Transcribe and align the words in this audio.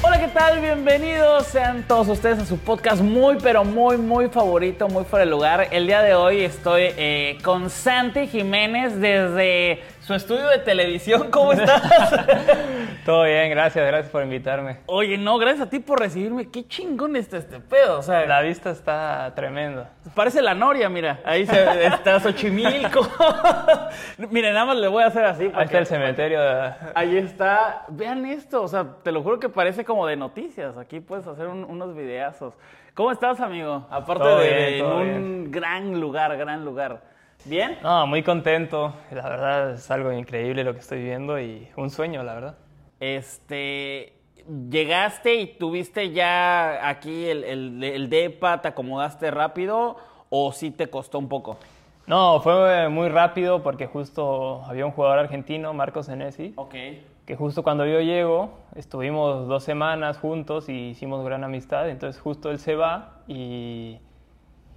Hola, 0.00 0.18
¿qué 0.18 0.28
tal? 0.28 0.62
Bienvenidos 0.62 1.46
sean 1.46 1.86
todos 1.86 2.08
ustedes 2.08 2.38
a 2.38 2.46
su 2.46 2.56
podcast 2.56 3.02
muy, 3.02 3.36
pero 3.42 3.64
muy, 3.64 3.98
muy 3.98 4.30
favorito, 4.30 4.88
muy 4.88 5.04
fuera 5.04 5.26
de 5.26 5.30
lugar. 5.30 5.68
El 5.72 5.86
día 5.86 6.00
de 6.00 6.14
hoy 6.14 6.40
estoy 6.40 6.84
eh, 6.96 7.36
con 7.44 7.68
Santi 7.68 8.28
Jiménez 8.28 8.98
desde 8.98 9.82
su 10.02 10.14
estudio 10.14 10.46
de 10.48 10.58
televisión. 10.58 11.30
¿Cómo 11.30 11.52
estás? 11.52 11.82
Todo 13.04 13.24
bien, 13.24 13.50
gracias, 13.50 13.84
gracias 13.86 14.10
por 14.10 14.22
invitarme. 14.22 14.78
Oye, 14.86 15.16
no, 15.18 15.38
gracias 15.38 15.66
a 15.66 15.70
ti 15.70 15.78
por 15.80 15.98
recibirme. 16.00 16.50
Qué 16.50 16.66
chingón 16.66 17.16
está 17.16 17.38
este 17.38 17.58
pedo. 17.60 17.98
O 17.98 18.02
sea, 18.02 18.26
La 18.26 18.40
vista 18.42 18.70
está 18.70 19.32
tremendo. 19.34 19.86
parece 20.14 20.42
la 20.42 20.54
Noria, 20.54 20.88
mira. 20.88 21.20
Ahí 21.24 21.46
se, 21.46 21.86
está 21.86 22.20
Xochimilco. 22.20 23.06
Miren, 24.30 24.54
nada 24.54 24.66
más 24.66 24.76
le 24.76 24.88
voy 24.88 25.02
a 25.02 25.06
hacer 25.06 25.24
así. 25.24 25.50
Ahí 25.54 25.64
está 25.64 25.78
el 25.78 25.86
cementerio. 25.86 26.40
de- 26.40 26.72
Ahí 26.94 27.16
está. 27.16 27.84
Vean 27.88 28.24
esto, 28.26 28.62
o 28.62 28.68
sea, 28.68 28.86
te 29.02 29.10
lo 29.12 29.22
juro 29.22 29.38
que 29.40 29.48
parece 29.48 29.84
como 29.84 30.06
de 30.06 30.16
noticias. 30.16 30.76
Aquí 30.76 31.00
puedes 31.00 31.26
hacer 31.26 31.46
un- 31.46 31.64
unos 31.64 31.94
videazos. 31.96 32.54
¿Cómo 32.94 33.10
estás, 33.10 33.40
amigo? 33.40 33.86
Aparte 33.90 34.22
Todo 34.22 34.38
de 34.40 34.48
bien, 34.48 34.74
en 34.74 34.84
un 34.84 35.50
gran 35.50 36.00
lugar, 36.00 36.36
gran 36.36 36.64
lugar. 36.64 37.11
¿Bien? 37.44 37.78
No, 37.82 38.06
muy 38.06 38.22
contento. 38.22 38.94
La 39.10 39.28
verdad 39.28 39.72
es 39.72 39.90
algo 39.90 40.12
increíble 40.12 40.64
lo 40.64 40.72
que 40.74 40.80
estoy 40.80 41.02
viendo 41.02 41.40
y 41.40 41.68
un 41.76 41.90
sueño, 41.90 42.22
la 42.22 42.34
verdad. 42.34 42.54
Este. 43.00 44.14
¿Llegaste 44.70 45.36
y 45.36 45.46
tuviste 45.56 46.10
ya 46.10 46.88
aquí 46.88 47.26
el, 47.26 47.44
el, 47.44 47.84
el 47.84 48.10
DEPA, 48.10 48.60
te 48.60 48.68
acomodaste 48.68 49.30
rápido 49.30 49.96
o 50.30 50.50
sí 50.50 50.72
te 50.72 50.88
costó 50.90 51.20
un 51.20 51.28
poco? 51.28 51.58
No, 52.08 52.40
fue 52.40 52.88
muy 52.88 53.08
rápido 53.08 53.62
porque 53.62 53.86
justo 53.86 54.64
había 54.64 54.84
un 54.84 54.90
jugador 54.90 55.20
argentino, 55.20 55.72
Marcos 55.74 56.06
Senesi, 56.06 56.54
Ok. 56.56 56.74
que 57.24 57.36
justo 57.36 57.62
cuando 57.62 57.86
yo 57.86 58.00
llego, 58.00 58.50
estuvimos 58.74 59.46
dos 59.46 59.62
semanas 59.62 60.18
juntos 60.18 60.68
y 60.68 60.88
hicimos 60.88 61.24
gran 61.24 61.44
amistad. 61.44 61.88
Entonces 61.88 62.20
justo 62.20 62.50
él 62.50 62.58
se 62.58 62.74
va 62.74 63.20
y, 63.28 64.00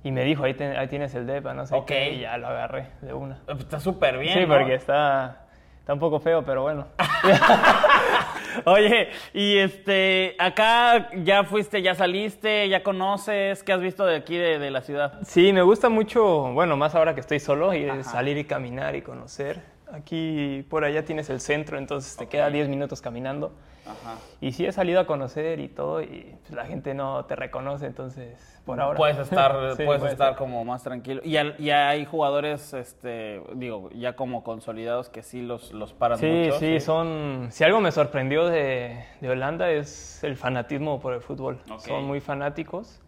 y 0.05 0.11
me 0.11 0.23
dijo, 0.23 0.43
ahí, 0.43 0.53
te- 0.53 0.77
ahí 0.77 0.87
tienes 0.87 1.15
el 1.15 1.25
DEPA, 1.25 1.55
no 1.55 1.65
sé 1.65 1.73
Ok. 1.75 1.87
qué, 1.87 2.11
y 2.11 2.19
ya 2.19 2.37
lo 2.37 2.47
agarré 2.47 2.89
de 3.01 3.11
una. 3.13 3.39
Está 3.57 3.79
súper 3.79 4.19
bien. 4.19 4.35
sí, 4.37 4.45
¿no? 4.45 4.55
porque 4.55 4.75
está, 4.75 5.47
está 5.79 5.93
un 5.93 5.99
poco 5.99 6.19
feo, 6.19 6.45
pero 6.45 6.61
bueno. 6.61 6.85
Oye, 8.65 9.09
y 9.33 9.57
este, 9.57 10.35
acá 10.39 11.09
ya 11.23 11.43
fuiste, 11.43 11.81
ya 11.81 11.93
saliste, 11.95 12.69
ya 12.69 12.83
conoces, 12.83 13.63
¿qué 13.63 13.73
has 13.73 13.81
visto 13.81 14.05
de 14.05 14.15
aquí 14.15 14.37
de, 14.37 14.59
de 14.59 14.71
la 14.71 14.81
ciudad? 14.81 15.19
Sí, 15.23 15.51
me 15.51 15.61
gusta 15.63 15.89
mucho, 15.89 16.53
bueno, 16.53 16.77
más 16.77 16.95
ahora 16.95 17.13
que 17.15 17.19
estoy 17.21 17.39
solo, 17.39 17.73
ir, 17.73 18.03
salir 18.03 18.37
y 18.37 18.45
caminar 18.45 18.95
y 18.95 19.01
conocer. 19.01 19.59
Aquí 19.91 20.65
por 20.69 20.83
allá 20.85 21.03
tienes 21.03 21.29
el 21.29 21.41
centro, 21.41 21.77
entonces 21.77 22.15
te 22.15 22.27
queda 22.27 22.49
10 22.49 22.69
minutos 22.69 23.01
caminando. 23.01 23.53
Ajá. 23.85 24.17
Y 24.41 24.51
sí 24.53 24.65
he 24.65 24.71
salido 24.71 24.99
a 24.99 25.05
conocer 25.05 25.59
y 25.59 25.67
todo, 25.67 26.01
y 26.01 26.35
pues, 26.41 26.51
la 26.55 26.65
gente 26.65 26.93
no 26.93 27.25
te 27.25 27.35
reconoce, 27.35 27.85
entonces 27.85 28.61
por 28.65 28.81
ahora. 28.81 28.97
Puedes 28.97 29.17
estar, 29.19 29.51
Sí, 29.77 29.83
puedes 29.83 29.99
puede 30.01 30.11
estar 30.13 30.29
ser. 30.29 30.37
como 30.37 30.65
más 30.65 30.83
tranquilo. 30.83 31.21
Y 31.23 31.37
al- 31.37 31.55
hay 31.69 32.03
jugadores, 32.05 32.73
este, 32.73 33.41
digo, 33.53 33.89
ya 33.91 34.15
como 34.15 34.43
consolidados 34.43 35.09
que 35.09 35.21
sí 35.21 35.41
los, 35.41 35.71
los 35.71 35.93
paran 35.93 36.17
Sí, 36.17 36.25
mucho. 36.25 36.59
sí, 36.59 36.79
son. 36.79 37.47
Si 37.51 37.63
algo 37.63 37.79
me 37.79 37.91
sorprendió 37.91 38.45
de, 38.47 39.05
de 39.21 39.29
Holanda 39.29 39.69
es 39.69 40.23
el 40.23 40.35
fanatismo 40.35 40.99
por 40.99 41.13
el 41.13 41.21
fútbol. 41.21 41.59
Son 41.77 42.05
muy 42.05 42.21
fanáticos. 42.21 43.01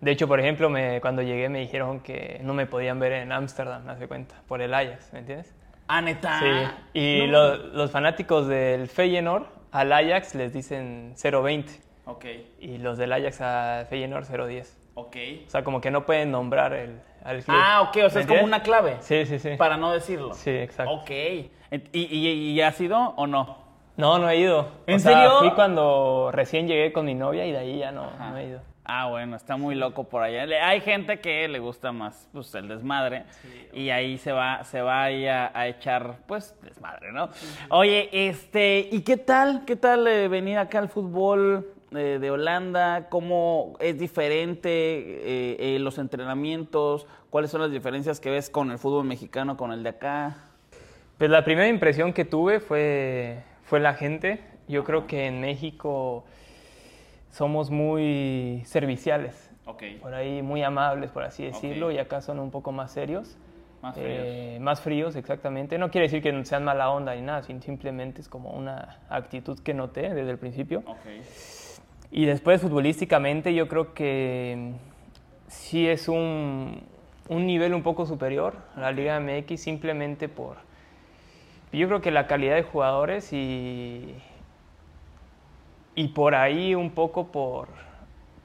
De 0.00 0.10
hecho, 0.10 0.26
por 0.26 0.40
ejemplo, 0.40 0.68
me, 0.70 1.00
cuando 1.00 1.22
llegué 1.22 1.48
me 1.48 1.60
dijeron 1.60 2.00
que 2.00 2.40
no 2.42 2.54
me 2.54 2.66
podían 2.66 2.98
ver 2.98 3.12
en 3.12 3.30
Ámsterdam, 3.32 3.88
hace 3.88 4.08
cuenta, 4.08 4.34
por 4.48 4.60
el 4.62 4.74
Ajax, 4.74 5.12
¿me 5.12 5.20
entiendes? 5.20 5.54
Ah, 5.86 6.00
neta. 6.00 6.40
Sí, 6.40 6.98
y 6.98 7.26
No. 7.26 7.32
lo- 7.32 7.56
los 7.56 7.90
fanáticos 7.90 8.48
del 8.48 8.88
Feyenoord 8.88 9.44
al 9.72 9.92
Ajax 9.92 10.34
les 10.34 10.52
dicen 10.52 11.14
020 11.20 11.72
Ok, 12.04 12.24
y 12.60 12.78
los 12.78 12.98
del 12.98 13.12
Ajax 13.12 13.40
a 13.40 13.86
Feyenoord 13.88 14.26
010. 14.26 14.76
ok. 14.94 15.16
O 15.46 15.50
sea, 15.50 15.64
como 15.64 15.80
que 15.80 15.90
no 15.90 16.04
pueden 16.04 16.30
nombrar 16.30 16.72
el, 16.72 17.00
al 17.24 17.42
club. 17.44 17.56
Ah, 17.58 17.82
ok, 17.82 17.96
o 18.06 18.10
sea, 18.10 18.16
¿Me 18.16 18.20
es 18.20 18.26
como 18.26 18.42
una 18.44 18.62
clave. 18.62 18.96
Sí, 19.00 19.24
sí, 19.26 19.38
sí. 19.38 19.50
Para 19.56 19.76
no 19.76 19.92
decirlo. 19.92 20.34
Sí, 20.34 20.50
exacto. 20.50 20.92
Ok. 20.92 21.10
¿Y, 21.10 21.50
y, 21.92 22.28
y 22.52 22.60
has 22.60 22.80
ido 22.80 23.14
o 23.16 23.26
no? 23.26 23.58
No, 23.96 24.18
no 24.18 24.28
he 24.28 24.36
ido. 24.36 24.68
¿En 24.86 24.96
o 24.96 24.98
sea, 24.98 25.12
serio? 25.12 25.38
Fui 25.38 25.50
cuando 25.52 26.30
recién 26.32 26.66
llegué 26.66 26.92
con 26.92 27.06
mi 27.06 27.14
novia 27.14 27.46
y 27.46 27.52
de 27.52 27.58
ahí 27.58 27.78
ya 27.78 27.92
no, 27.92 28.10
no 28.18 28.36
he 28.36 28.46
ido. 28.46 28.60
Ah, 28.84 29.08
bueno, 29.08 29.36
está 29.36 29.56
muy 29.56 29.76
loco 29.76 30.04
por 30.04 30.22
allá. 30.22 30.42
Hay 30.66 30.80
gente 30.80 31.20
que 31.20 31.46
le 31.46 31.60
gusta 31.60 31.92
más 31.92 32.28
pues, 32.32 32.52
el 32.54 32.66
desmadre 32.66 33.24
y 33.72 33.90
ahí 33.90 34.18
se 34.18 34.32
va, 34.32 34.64
se 34.64 34.82
va 34.82 35.04
ahí 35.04 35.26
a, 35.28 35.52
a 35.54 35.68
echar, 35.68 36.16
pues, 36.26 36.56
desmadre, 36.62 37.12
¿no? 37.12 37.28
Oye, 37.68 38.08
este, 38.12 38.88
¿y 38.90 39.02
qué 39.02 39.16
tal? 39.16 39.64
¿Qué 39.66 39.76
tal 39.76 40.06
eh, 40.08 40.26
venir 40.26 40.58
acá 40.58 40.80
al 40.80 40.88
fútbol 40.88 41.72
eh, 41.92 42.18
de 42.20 42.30
Holanda? 42.30 43.08
¿Cómo 43.08 43.74
es 43.78 43.98
diferente 43.98 44.70
eh, 44.70 45.56
eh, 45.60 45.78
los 45.78 45.98
entrenamientos? 45.98 47.06
¿Cuáles 47.30 47.52
son 47.52 47.60
las 47.60 47.70
diferencias 47.70 48.18
que 48.18 48.30
ves 48.30 48.50
con 48.50 48.72
el 48.72 48.78
fútbol 48.78 49.04
mexicano, 49.04 49.56
con 49.56 49.70
el 49.72 49.84
de 49.84 49.90
acá? 49.90 50.38
Pues 51.18 51.30
la 51.30 51.44
primera 51.44 51.68
impresión 51.68 52.12
que 52.12 52.24
tuve 52.24 52.58
fue, 52.58 53.44
fue 53.62 53.78
la 53.78 53.94
gente. 53.94 54.40
Yo 54.66 54.82
creo 54.82 55.06
que 55.06 55.26
en 55.26 55.40
México 55.40 56.24
somos 57.32 57.70
muy 57.70 58.62
serviciales. 58.66 59.50
Ok. 59.64 59.82
Por 60.00 60.14
ahí 60.14 60.42
muy 60.42 60.62
amables, 60.62 61.10
por 61.10 61.24
así 61.24 61.44
decirlo, 61.44 61.90
y 61.90 61.98
acá 61.98 62.20
son 62.20 62.38
un 62.38 62.50
poco 62.50 62.70
más 62.70 62.92
serios. 62.92 63.36
Más 63.80 63.96
Eh, 63.98 64.58
más 64.60 64.80
fríos, 64.80 65.16
exactamente. 65.16 65.76
No 65.76 65.90
quiere 65.90 66.06
decir 66.06 66.22
que 66.22 66.44
sean 66.44 66.62
mala 66.62 66.90
onda 66.90 67.16
ni 67.16 67.22
nada, 67.22 67.42
simplemente 67.42 68.20
es 68.20 68.28
como 68.28 68.50
una 68.50 68.98
actitud 69.08 69.58
que 69.58 69.74
noté 69.74 70.14
desde 70.14 70.30
el 70.30 70.38
principio. 70.38 70.84
Ok. 70.86 70.98
Y 72.12 72.26
después 72.26 72.60
futbolísticamente 72.60 73.54
yo 73.54 73.66
creo 73.66 73.94
que 73.94 74.72
sí 75.48 75.88
es 75.88 76.08
un, 76.08 76.82
un 77.28 77.46
nivel 77.46 77.72
un 77.74 77.82
poco 77.82 78.04
superior 78.04 78.54
a 78.76 78.80
la 78.80 78.92
Liga 78.92 79.18
MX 79.18 79.60
simplemente 79.60 80.28
por... 80.28 80.58
Yo 81.72 81.88
creo 81.88 82.02
que 82.02 82.10
la 82.10 82.26
calidad 82.26 82.56
de 82.56 82.64
jugadores 82.64 83.32
y, 83.32 84.14
y 85.94 86.08
por 86.08 86.34
ahí 86.34 86.74
un 86.74 86.90
poco 86.90 87.28
por, 87.28 87.68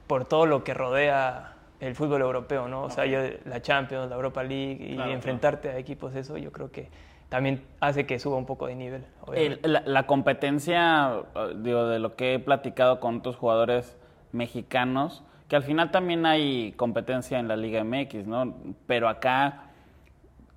por 0.06 0.24
todo 0.24 0.46
lo 0.46 0.64
que 0.64 0.74
rodea 0.74 1.54
el 1.80 1.94
fútbol 1.94 2.22
europeo, 2.22 2.68
¿no? 2.68 2.82
O 2.82 2.90
sea, 2.90 3.06
yo, 3.06 3.20
la 3.44 3.62
Champions, 3.62 4.08
la 4.10 4.16
Europa 4.16 4.42
League 4.42 4.78
y 4.90 4.94
Claro, 4.96 5.12
enfrentarte 5.12 5.70
a 5.70 5.78
equipos, 5.78 6.14
eso 6.14 6.36
yo 6.36 6.50
creo 6.52 6.70
que 6.70 6.88
también 7.28 7.62
hace 7.80 8.06
que 8.06 8.18
suba 8.18 8.36
un 8.36 8.46
poco 8.46 8.66
de 8.66 8.74
nivel. 8.74 9.04
El- 9.34 9.60
la, 9.62 9.82
la 9.84 10.06
competencia, 10.06 11.20
eh, 11.34 11.52
digo, 11.56 11.86
de 11.86 11.98
lo 11.98 12.16
que 12.16 12.34
he 12.34 12.38
platicado 12.38 13.00
con 13.00 13.18
otros 13.18 13.36
jugadores 13.36 13.96
mexicanos, 14.32 15.22
que 15.48 15.56
al 15.56 15.62
final 15.62 15.90
también 15.90 16.26
hay 16.26 16.72
competencia 16.72 17.38
en 17.38 17.48
la 17.48 17.56
Liga 17.56 17.80
MX, 17.84 18.26
¿no? 18.26 18.54
Pero 18.86 19.08
acá, 19.08 19.64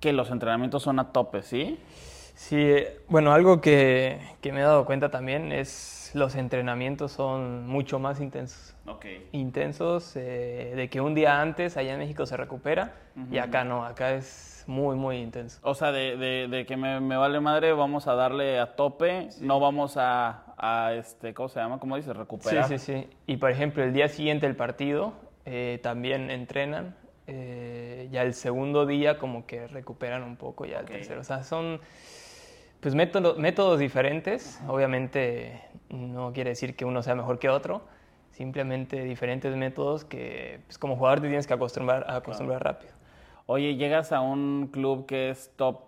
que 0.00 0.12
los 0.12 0.30
entrenamientos 0.30 0.82
son 0.82 0.98
a 0.98 1.12
tope, 1.12 1.42
¿sí? 1.42 1.78
Sí, 1.94 2.11
eh, 2.50 3.00
bueno, 3.08 3.32
algo 3.32 3.60
que, 3.60 4.18
que 4.40 4.52
me 4.52 4.60
he 4.60 4.62
dado 4.62 4.84
cuenta 4.84 5.10
también 5.10 5.52
es 5.52 6.10
los 6.14 6.34
entrenamientos 6.34 7.12
son 7.12 7.66
mucho 7.66 7.98
más 7.98 8.20
intensos. 8.20 8.74
Ok. 8.86 9.06
Intensos 9.32 10.14
eh, 10.16 10.72
de 10.76 10.88
que 10.90 11.00
un 11.00 11.14
día 11.14 11.40
antes 11.40 11.76
allá 11.76 11.92
en 11.94 11.98
México 12.00 12.26
se 12.26 12.36
recupera 12.36 12.92
y 13.30 13.38
acá 13.38 13.64
no, 13.64 13.84
acá 13.84 14.12
es 14.14 14.64
muy, 14.66 14.96
muy 14.96 15.16
intenso. 15.18 15.58
O 15.62 15.74
sea, 15.74 15.90
de, 15.92 16.16
de- 16.16 16.48
de 16.48 16.66
que 16.66 16.76
me, 16.76 17.00
me 17.00 17.16
vale 17.16 17.40
madre, 17.40 17.72
vamos 17.72 18.06
a 18.08 18.14
darle 18.14 18.58
a 18.60 18.76
tope, 18.76 19.28
no 19.40 19.58
vamos 19.60 19.96
a, 19.96 20.54
a, 20.56 20.92
este, 20.94 21.34
¿cómo 21.34 21.48
se 21.48 21.60
llama? 21.60 21.78
¿Cómo 21.78 21.96
dices? 21.96 22.12
Sí, 22.12 22.18
Recuperar. 22.18 22.64
sí, 22.68 22.78
sí. 22.78 23.06
Y 23.26 23.36
por 23.38 23.50
ejemplo, 23.50 23.82
el 23.82 23.92
día 23.92 24.08
siguiente 24.08 24.46
del 24.46 24.56
partido 24.56 25.14
eh, 25.44 25.80
también 25.82 26.30
entrenan. 26.30 26.94
Eh, 27.26 28.08
ya 28.10 28.22
el 28.22 28.34
segundo 28.34 28.86
día 28.86 29.18
como 29.18 29.46
que 29.46 29.66
recuperan 29.68 30.22
un 30.22 30.36
poco, 30.36 30.64
ya 30.64 30.78
Ok. 30.80 30.82
el 30.82 30.86
tercero. 30.86 31.20
O 31.20 31.24
sea, 31.24 31.42
son 31.44 31.80
pues 32.80 32.94
métodos, 32.94 33.38
métodos 33.38 33.78
diferentes. 33.78 34.60
Obviamente 34.66 35.60
no 35.88 36.32
quiere 36.32 36.50
decir 36.50 36.74
que 36.74 36.84
uno 36.84 37.02
sea 37.02 37.14
mejor 37.14 37.38
que 37.38 37.48
otro. 37.48 37.82
Simplemente 38.32 39.04
diferentes 39.04 39.54
métodos 39.56 40.04
que 40.04 40.60
pues, 40.66 40.78
como 40.78 40.96
jugador 40.96 41.20
te 41.20 41.28
tienes 41.28 41.46
que 41.46 41.54
acostumbrar, 41.54 42.04
a 42.08 42.16
acostumbrar 42.16 42.64
rápido. 42.64 42.92
Oye, 43.46 43.76
llegas 43.76 44.10
a 44.12 44.20
un 44.20 44.68
club 44.72 45.06
que 45.06 45.30
es 45.30 45.52
top 45.56 45.80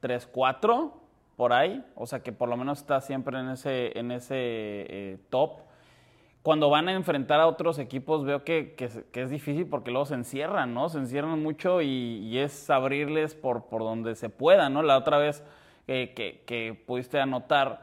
3, 0.00 0.26
4 0.26 0.92
por 1.36 1.52
ahí, 1.52 1.84
o 1.94 2.06
sea 2.06 2.20
que 2.20 2.32
por 2.32 2.48
lo 2.48 2.56
menos 2.56 2.78
está 2.80 3.00
siempre 3.00 3.38
en 3.38 3.48
ese, 3.50 3.96
en 3.98 4.10
ese 4.10 4.34
eh, 4.36 5.18
top. 5.30 5.58
Cuando 6.48 6.70
van 6.70 6.88
a 6.88 6.94
enfrentar 6.94 7.40
a 7.40 7.46
otros 7.46 7.78
equipos 7.78 8.24
veo 8.24 8.42
que, 8.42 8.74
que, 8.74 9.20
es 9.20 9.28
difícil 9.28 9.66
porque 9.66 9.90
luego 9.90 10.06
se 10.06 10.14
encierran, 10.14 10.72
¿no? 10.72 10.88
Se 10.88 10.96
encierran 10.96 11.42
mucho 11.42 11.82
y, 11.82 12.20
y 12.26 12.38
es 12.38 12.70
abrirles 12.70 13.34
por, 13.34 13.66
por 13.66 13.82
donde 13.82 14.14
se 14.14 14.30
pueda, 14.30 14.70
¿no? 14.70 14.82
La 14.82 14.96
otra 14.96 15.18
vez 15.18 15.44
eh, 15.88 16.14
que, 16.16 16.44
que 16.46 16.72
pudiste 16.86 17.20
anotar, 17.20 17.82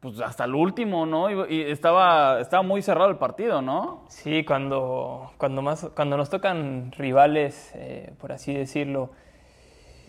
pues 0.00 0.20
hasta 0.20 0.42
el 0.42 0.56
último, 0.56 1.06
¿no? 1.06 1.30
Y, 1.30 1.54
y, 1.54 1.62
estaba, 1.62 2.40
estaba 2.40 2.64
muy 2.64 2.82
cerrado 2.82 3.10
el 3.10 3.16
partido, 3.16 3.62
¿no? 3.62 4.02
Sí, 4.08 4.44
cuando, 4.44 5.30
cuando, 5.38 5.62
más, 5.62 5.88
cuando 5.94 6.16
nos 6.16 6.30
tocan 6.30 6.90
rivales, 6.90 7.70
eh, 7.76 8.12
por 8.18 8.32
así 8.32 8.52
decirlo, 8.52 9.10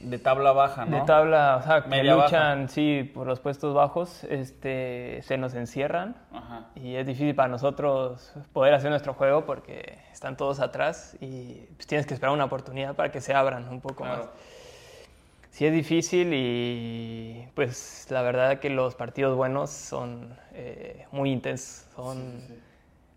de 0.03 0.17
tabla 0.19 0.51
baja, 0.51 0.85
¿no? 0.85 0.99
De 0.99 1.05
tabla, 1.05 1.57
o 1.57 1.63
sea, 1.65 1.83
que 1.83 2.03
luchan, 2.03 2.61
baja. 2.63 2.67
sí, 2.67 3.09
por 3.13 3.27
los 3.27 3.39
puestos 3.39 3.73
bajos, 3.73 4.23
este, 4.25 5.21
se 5.23 5.37
nos 5.37 5.53
encierran 5.55 6.15
Ajá. 6.33 6.65
y 6.75 6.95
es 6.95 7.05
difícil 7.05 7.35
para 7.35 7.47
nosotros 7.49 8.33
poder 8.53 8.73
hacer 8.73 8.89
nuestro 8.89 9.13
juego 9.13 9.45
porque 9.45 9.97
están 10.11 10.37
todos 10.37 10.59
atrás 10.59 11.15
y 11.21 11.67
pues, 11.75 11.87
tienes 11.87 12.05
que 12.07 12.13
esperar 12.13 12.33
una 12.33 12.45
oportunidad 12.45 12.95
para 12.95 13.11
que 13.11 13.21
se 13.21 13.33
abran 13.33 13.67
un 13.69 13.81
poco 13.81 14.03
Claro. 14.03 14.23
más. 14.23 14.29
Sí 15.51 15.65
es 15.65 15.73
difícil 15.73 16.31
y 16.33 17.45
pues 17.55 18.07
la 18.09 18.21
verdad 18.21 18.59
que 18.59 18.69
los 18.69 18.95
partidos 18.95 19.35
buenos 19.35 19.69
son 19.69 20.33
eh, 20.53 21.05
muy 21.11 21.29
intensos, 21.31 21.85
son 21.95 22.41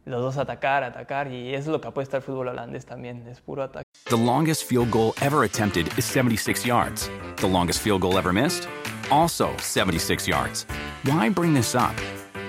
los 0.04 0.20
dos 0.20 0.36
atacar, 0.36 0.84
atacar 0.84 1.30
y 1.30 1.54
es 1.54 1.66
lo 1.66 1.80
que 1.80 1.88
apuesta 1.88 2.18
el 2.18 2.22
fútbol 2.22 2.48
holandés 2.48 2.84
también, 2.84 3.26
es 3.28 3.40
puro 3.40 3.62
ataque. 3.62 3.84
The 4.08 4.16
longest 4.16 4.64
field 4.64 4.90
goal 4.90 5.14
ever 5.20 5.44
attempted 5.44 5.88
is 5.96 6.04
76 6.04 6.66
yards. 6.66 7.10
The 7.36 7.46
longest 7.48 7.80
field 7.80 8.02
goal 8.02 8.18
ever 8.18 8.32
missed? 8.32 8.68
Also 9.10 9.50
76 9.58 10.28
yards. 10.28 10.66
Why 11.04 11.28
bring 11.30 11.54
this 11.54 11.74
up? 11.74 11.94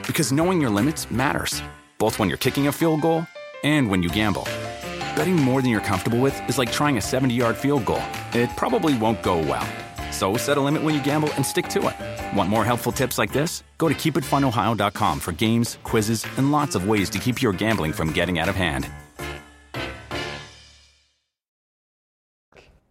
Because 0.05 0.31
knowing 0.31 0.61
your 0.61 0.69
limits 0.69 1.09
matters, 1.09 1.61
both 1.97 2.19
when 2.19 2.29
you're 2.29 2.37
kicking 2.37 2.67
a 2.67 2.71
field 2.71 3.01
goal 3.01 3.25
and 3.63 3.89
when 3.89 4.03
you 4.03 4.09
gamble. 4.09 4.47
Betting 5.15 5.35
more 5.35 5.61
than 5.61 5.71
you're 5.71 5.81
comfortable 5.81 6.19
with 6.19 6.37
is 6.49 6.57
like 6.57 6.71
trying 6.71 6.97
a 6.97 7.01
70 7.01 7.33
yard 7.33 7.55
field 7.55 7.85
goal. 7.85 8.03
It 8.33 8.49
probably 8.57 8.97
won't 8.97 9.23
go 9.23 9.37
well. 9.37 9.65
So 10.15 10.37
set 10.37 10.57
a 10.57 10.61
limit 10.61 10.81
when 10.81 10.95
you 10.95 11.03
gamble 11.03 11.29
and 11.35 11.45
stick 11.45 11.67
to 11.69 11.79
it. 11.89 11.95
Want 12.37 12.49
more 12.49 12.63
helpful 12.63 12.93
tips 12.93 13.17
like 13.17 13.33
this? 13.33 13.63
Go 13.77 13.89
to 13.89 13.93
keepitfunohio.com 13.93 15.19
for 15.19 15.33
games, 15.33 15.77
quizzes, 15.83 16.25
and 16.37 16.53
lots 16.53 16.75
of 16.75 16.87
ways 16.87 17.09
to 17.09 17.19
keep 17.19 17.41
your 17.41 17.51
gambling 17.51 17.91
from 17.91 18.13
getting 18.13 18.39
out 18.39 18.47
of 18.47 18.55
hand. 18.55 18.87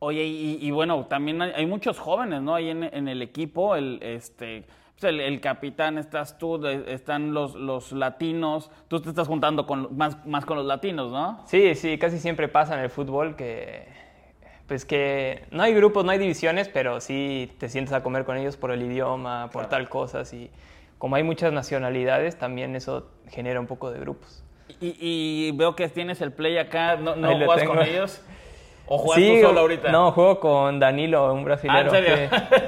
Oye, 0.01 0.23
y, 0.27 0.59
y 0.61 0.71
bueno, 0.71 1.07
también 1.09 1.41
hay, 1.41 1.53
hay 1.57 1.65
muchos 1.67 1.99
jóvenes, 1.99 2.43
¿no? 2.43 2.55
Ahí 2.55 2.69
en, 2.69 2.83
en 2.85 3.09
el 3.09 3.23
equipo, 3.23 3.75
el, 3.75 4.01
este, 4.03 4.67
pues 5.01 5.05
el, 5.05 5.19
el 5.19 5.41
capitán 5.41 5.97
estás 5.97 6.37
tú, 6.37 6.59
de- 6.59 6.93
están 6.93 7.33
los, 7.33 7.55
los 7.55 7.91
latinos, 7.93 8.71
tú 8.89 9.01
te 9.01 9.09
estás 9.09 9.27
juntando 9.29 9.65
con, 9.67 9.97
más, 9.97 10.27
más 10.27 10.45
con 10.45 10.59
los 10.59 10.67
latinos, 10.67 11.11
¿no? 11.11 11.43
Sí, 11.47 11.75
sí, 11.75 11.97
casi 11.97 12.19
siempre 12.19 12.49
pasa 12.49 12.75
en 12.75 12.81
el 12.81 12.91
fútbol 12.91 13.35
que, 13.35 13.89
pues 14.67 14.85
que 14.85 15.45
no 15.51 15.63
hay 15.63 15.75
grupos, 15.75 16.05
no 16.05 16.11
hay 16.13 16.19
divisiones, 16.19 16.69
pero 16.69 17.01
sí 17.01 17.53
te 17.59 17.69
sientes 17.69 17.93
a 17.93 18.03
comer 18.03 18.25
con 18.25 18.37
ellos 18.37 18.57
por 18.57 18.71
el 18.71 18.83
idioma, 18.83 19.51
por 19.53 19.63
Claro. 19.63 19.69
tal 19.69 19.89
cosas 19.89 20.33
y 20.33 20.51
como 20.99 21.17
hay 21.17 21.23
muchas 21.23 21.53
nacionalidades, 21.53 22.39
también 22.39 22.75
eso 22.77 23.09
genera 23.29 23.61
un 23.61 23.67
poco 23.67 23.91
de 23.91 24.01
grupos. 24.01 24.43
Y, 24.81 24.97
y 24.99 25.53
veo 25.53 25.77
que 25.77 25.89
tienes 25.89 26.21
el 26.23 26.33
play 26.33 26.57
acá, 26.57 26.97
¿no, 26.97 27.15
juegas 27.15 27.65
con 27.65 27.83
ellos? 27.83 28.23
¿O 28.87 28.99
juegas 28.99 29.41
tú 29.41 29.47
solo 29.49 29.61
ahorita? 29.61 29.91
No, 29.91 30.13
juego 30.13 30.41
con 30.41 30.79
Danilo, 30.81 31.33
un 31.33 31.41
Ah, 31.41 31.45
brasilero. 31.45 31.95
¿en 31.95 32.05
serio? 32.05 32.17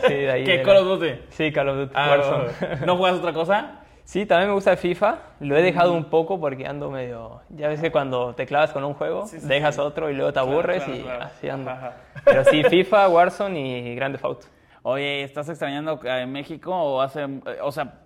Sí, 0.02 0.08
sí, 0.08 0.14
de 0.14 0.30
ahí. 0.32 0.44
¿Qué, 0.46 0.58
de 0.58 0.62
Call 0.62 0.76
of 0.78 0.84
Duty? 1.00 1.12
Sí, 1.30 1.52
Call 1.52 1.68
of 1.70 1.76
Duty. 1.76 1.92
Ah. 1.94 2.46
¿No 2.86 2.96
juegas 2.96 3.18
otra 3.18 3.32
cosa? 3.32 3.80
Sí, 4.06 4.24
también 4.24 4.50
me 4.50 4.54
gusta 4.54 4.70
el 4.70 4.76
FIFA. 4.78 5.18
Lo 5.40 5.56
he 5.56 5.62
dejado 5.62 5.92
un 5.92 6.04
poco 6.04 6.38
porque 6.38 6.64
ando 6.64 6.90
medio. 6.92 7.40
Ya 7.48 7.66
ves 7.66 7.80
que 7.80 7.90
cuando 7.90 8.36
te 8.36 8.46
clavas 8.46 8.70
con 8.72 8.84
un 8.84 8.94
juego, 8.94 9.26
Sí, 9.26 9.40
sí, 9.40 9.48
dejas 9.48 9.74
sí. 9.74 9.80
otro 9.80 10.08
y 10.08 10.14
luego 10.14 10.32
te 10.32 10.38
aburres 10.38 10.84
claro, 10.84 10.98
y 11.00 11.02
claro. 11.02 11.24
así 11.24 11.48
ando. 11.48 11.70
Ajá. 11.72 11.96
Pero 12.24 12.44
sí, 12.44 12.62
FIFA, 12.62 13.08
Warzone 13.08 13.60
y 13.90 13.94
Grand 13.96 14.16
Theft. 14.16 14.44
Oye, 14.82 15.24
¿estás 15.24 15.48
extrañando 15.48 16.00
a 16.08 16.24
México 16.26 16.72
o 16.72 17.00
hace, 17.00 17.24
eh, 17.24 17.58
o 17.60 17.72
sea, 17.72 18.02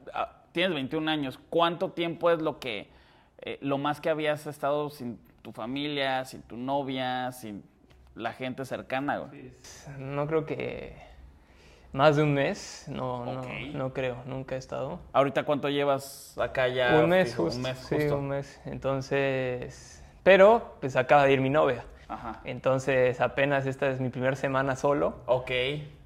tienes 0.53 0.73
21 0.75 1.07
años, 1.11 1.39
¿cuánto 1.51 1.91
tiempo 1.91 2.31
es 2.31 2.41
lo 2.41 2.59
que, 2.59 2.89
eh, 3.43 3.59
lo 3.61 3.77
más 3.77 4.01
que 4.01 4.09
habías 4.09 4.47
estado 4.47 4.89
sin 4.89 5.21
tu 5.43 5.53
familia, 5.53 6.25
sin 6.25 6.41
tu 6.41 6.57
novia, 6.57 7.31
sin 7.33 7.63
la 8.15 8.33
gente 8.33 8.65
cercana, 8.65 9.19
güey? 9.19 9.53
No 9.99 10.27
creo 10.27 10.47
que 10.47 10.97
más 11.93 12.17
de 12.17 12.23
un 12.23 12.35
mes, 12.35 12.85
no, 12.89 13.25
no, 13.25 13.41
Ok. 13.41 13.47
no 13.75 13.93
creo, 13.93 14.17
nunca 14.27 14.55
he 14.55 14.59
estado. 14.59 15.01
Ahorita 15.13 15.45
cuánto 15.45 15.69
llevas 15.69 16.37
acá 16.39 16.69
ya? 16.69 16.95
un 17.03 17.09
mes 17.09 17.35
justo, 17.35 17.57
Un 17.57 17.63
mes 17.63 17.79
sí, 17.79 17.97
justo. 17.97 18.19
un 18.19 18.29
mes. 18.29 18.61
Entonces, 18.65 20.03
pero 20.23 20.77
pues 20.81 20.97
acaba 20.97 21.25
de 21.25 21.33
ir 21.33 21.41
mi 21.41 21.51
novia. 21.51 21.85
Ajá. 22.09 22.41
Entonces 22.45 23.21
apenas 23.21 23.67
esta 23.67 23.89
es 23.89 24.01
mi 24.01 24.09
primera 24.09 24.35
semana 24.37 24.75
solo 24.77 25.21
Ok. 25.27 25.51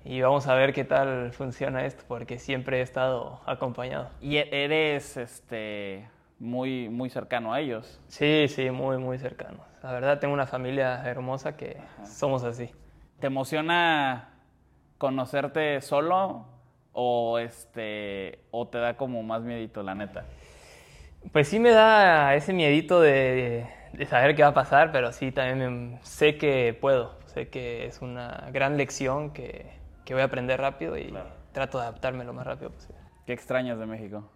y 0.04 0.20
vamos 0.20 0.46
a 0.46 0.54
ver 0.54 0.72
qué 0.74 0.84
tal 0.84 1.32
funciona 1.32 1.84
esto 1.86 2.04
porque 2.06 2.38
siempre 2.38 2.78
he 2.78 2.82
estado 2.82 3.40
acompañado. 3.46 4.10
Y 4.20 4.36
e- 4.36 4.64
eres, 4.64 5.16
este, 5.16 6.06
muy, 6.38 6.88
muy 6.90 7.08
cercano 7.08 7.54
a 7.54 7.60
ellos. 7.60 8.00
Sí, 8.08 8.46
sí, 8.48 8.70
muy, 8.70 8.98
muy 8.98 9.18
cercano. 9.18 9.58
La 9.82 9.92
verdad 9.92 10.18
tengo 10.18 10.34
una 10.34 10.46
familia 10.46 11.02
hermosa 11.08 11.56
que 11.56 11.78
somos 12.04 12.44
así. 12.44 12.70
¿Te 13.20 13.28
emociona 13.28 14.28
conocerte 14.98 15.80
solo 15.80 16.46
o, 16.92 17.38
este, 17.38 18.38
o 18.50 18.68
te 18.68 18.78
da 18.78 18.96
como 18.96 19.22
más 19.22 19.42
miedito, 19.42 19.82
la 19.82 19.94
neta? 19.94 20.24
Pues 21.32 21.48
sí 21.48 21.58
me 21.58 21.70
da 21.70 22.34
ese 22.34 22.52
miedito 22.52 23.00
de, 23.00 23.66
de 23.92 24.06
saber 24.06 24.34
qué 24.36 24.42
va 24.42 24.48
a 24.50 24.54
pasar, 24.54 24.92
pero 24.92 25.12
sí 25.12 25.32
también 25.32 25.92
me- 25.94 25.98
sé 26.02 26.36
que 26.36 26.76
puedo. 26.78 27.18
Sé 27.26 27.48
que 27.48 27.86
es 27.86 28.00
una 28.02 28.48
gran 28.52 28.76
lección 28.76 29.30
que, 29.32 29.66
que 30.04 30.14
voy 30.14 30.20
a 30.22 30.26
aprender 30.26 30.60
rápido 30.60 30.96
y 30.96 31.06
Claro. 31.06 31.30
trato 31.52 31.78
de 31.78 31.84
adaptarme 31.84 32.24
lo 32.24 32.32
más 32.32 32.46
rápido 32.46 32.70
posible. 32.70 33.00
¿Qué 33.26 33.32
extrañas 33.32 33.78
de 33.78 33.86
México? 33.86 34.30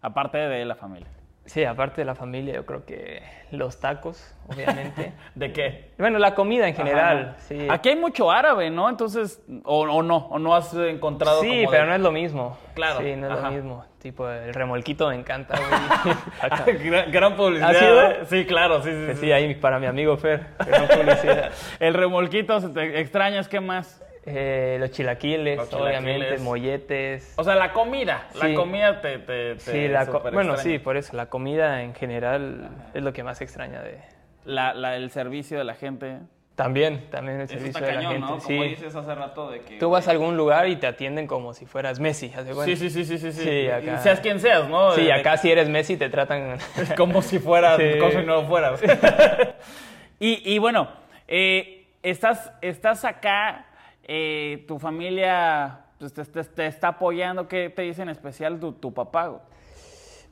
Aparte 0.00 0.38
de 0.38 0.64
la 0.64 0.74
familia. 0.74 1.08
Sí, 1.44 1.64
aparte 1.64 2.02
de 2.02 2.04
la 2.04 2.14
familia, 2.14 2.54
yo 2.54 2.64
creo 2.64 2.84
que 2.84 3.20
los 3.50 3.80
tacos, 3.80 4.32
obviamente. 4.48 5.12
¿De 5.34 5.52
qué? 5.52 5.90
bueno, 5.98 6.18
la 6.20 6.34
comida 6.36 6.68
en 6.68 6.74
general, 6.76 7.34
sí. 7.38 7.66
Aquí 7.68 7.88
hay 7.88 7.96
mucho 7.96 8.30
árabe, 8.30 8.70
¿no? 8.70 8.88
Entonces, 8.88 9.42
o, 9.64 9.80
o 9.80 10.02
no, 10.04 10.16
o 10.28 10.38
no 10.38 10.54
has 10.54 10.72
encontrado 10.74 11.40
Sí, 11.42 11.48
como 11.64 11.70
pero 11.72 11.82
de- 11.82 11.88
no 11.88 11.94
es 11.96 12.00
lo 12.00 12.12
mismo. 12.12 12.56
Claro, 12.74 13.00
Sí, 13.00 13.16
no 13.16 13.26
es 13.26 13.32
ajá. 13.32 13.50
lo 13.50 13.56
mismo. 13.56 13.84
Tipo, 14.00 14.28
el 14.30 14.54
remolquito 14.54 15.08
me 15.08 15.16
encanta, 15.16 15.56
güey. 16.04 16.16
Acá. 16.40 16.64
gran, 16.72 17.10
gran 17.10 17.36
publicidad. 17.36 18.12
¿eh? 18.12 18.24
Sí, 18.26 18.46
claro, 18.46 18.80
sí, 18.82 18.90
sí. 18.90 19.02
Pues 19.06 19.18
sí. 19.18 19.26
sí, 19.26 19.32
ahí 19.32 19.54
para 19.56 19.78
mi 19.80 19.86
amigo 19.86 20.16
Fer, 20.16 20.46
gran 20.64 20.86
publicidad. 20.86 21.50
El 21.80 21.94
remolquito, 21.94 22.60
te 22.72 23.00
extrañas, 23.00 23.48
¿qué 23.48 23.60
más? 23.60 24.00
Eh, 24.24 24.76
los 24.78 24.90
chilaquiles, 24.92 25.56
Los 25.56 25.72
obviamente, 25.74 26.12
chilaquiles. 26.12 26.40
molletes. 26.42 27.34
O 27.36 27.42
sea, 27.44 27.56
la 27.56 27.72
comida. 27.72 28.28
La 28.34 28.46
Sí. 28.48 28.54
comida 28.54 29.00
te. 29.00 29.18
te, 29.18 29.54
te 29.56 29.58
Sí, 29.60 29.88
la 29.88 30.06
co- 30.06 30.20
bueno, 30.20 30.52
extraña. 30.54 30.56
sí, 30.58 30.78
por 30.78 30.96
eso, 30.96 31.16
la 31.16 31.26
comida 31.26 31.82
en 31.82 31.92
general 31.94 32.68
es 32.94 33.02
lo 33.02 33.12
que 33.12 33.24
más 33.24 33.40
extraña 33.40 33.82
de... 33.82 33.98
La, 34.44 34.74
la- 34.74 34.94
el 34.96 35.10
servicio 35.10 35.58
de 35.58 35.64
la 35.64 35.74
gente. 35.74 36.18
También, 36.54 37.08
también 37.10 37.38
el 37.38 37.44
Eso 37.44 37.54
servicio 37.54 37.80
está 37.80 37.86
de 37.86 37.94
la 38.02 38.10
gente. 38.10 38.18
¿no? 38.20 38.38
sí. 38.40 38.46
Como 38.56 38.62
dices 38.68 38.94
hace 38.94 39.14
rato 39.14 39.50
de 39.50 39.60
que. 39.62 39.78
Tú 39.78 39.90
vas 39.90 40.06
a 40.06 40.10
algún 40.12 40.36
lugar 40.36 40.68
y 40.68 40.76
te 40.76 40.86
atienden 40.86 41.26
como 41.26 41.52
si 41.54 41.64
fueras 41.66 41.98
Messi, 41.98 42.30
¿haz 42.36 42.44
de 42.46 42.52
cuenta? 42.54 42.76
Sí, 42.76 42.76
sí, 42.76 42.90
sí, 42.90 43.04
sí, 43.04 43.18
sí. 43.18 43.32
sí. 43.32 43.42
Sí, 43.42 43.68
acá- 43.70 43.98
Seas 43.98 44.20
quien 44.20 44.38
seas, 44.38 44.68
¿no? 44.68 44.92
Sí, 44.92 45.04
De- 45.06 45.12
acá 45.14 45.36
si 45.38 45.50
eres 45.50 45.68
Messi 45.68 45.96
te 45.96 46.08
tratan... 46.10 46.58
como 46.96 47.22
si 47.22 47.38
fueras, 47.40 47.78
Sí. 47.78 47.98
como 47.98 48.10
si 48.12 48.18
no 48.18 48.42
lo 48.42 48.44
fueras. 48.44 48.80
y, 50.20 50.54
y 50.54 50.58
bueno, 50.58 50.88
eh, 51.26 51.86
estás, 52.02 52.52
estás 52.60 53.04
acá, 53.04 53.66
eh, 54.04 54.64
tu 54.68 54.78
familia 54.78 55.80
pues, 55.98 56.12
te, 56.12 56.24
te- 56.24 56.44
te 56.44 56.66
está 56.66 56.88
apoyando. 56.88 57.48
¿Qué 57.48 57.70
te 57.70 57.82
dice 57.82 58.02
en 58.02 58.08
especial 58.08 58.58
tu, 58.60 58.72
tu 58.72 58.92
papá? 58.92 59.40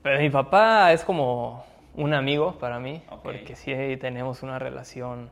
Pero 0.03 0.19
mi 0.21 0.31
papá 0.31 0.93
es 0.93 1.05
como 1.05 1.65
un 1.95 2.15
amigo 2.15 2.59
para 2.59 2.79
mí, 2.79 3.03
porque 3.23 3.55
sí 3.57 3.73
tenemos 4.01 4.43
una 4.43 4.59
relación 4.59 5.31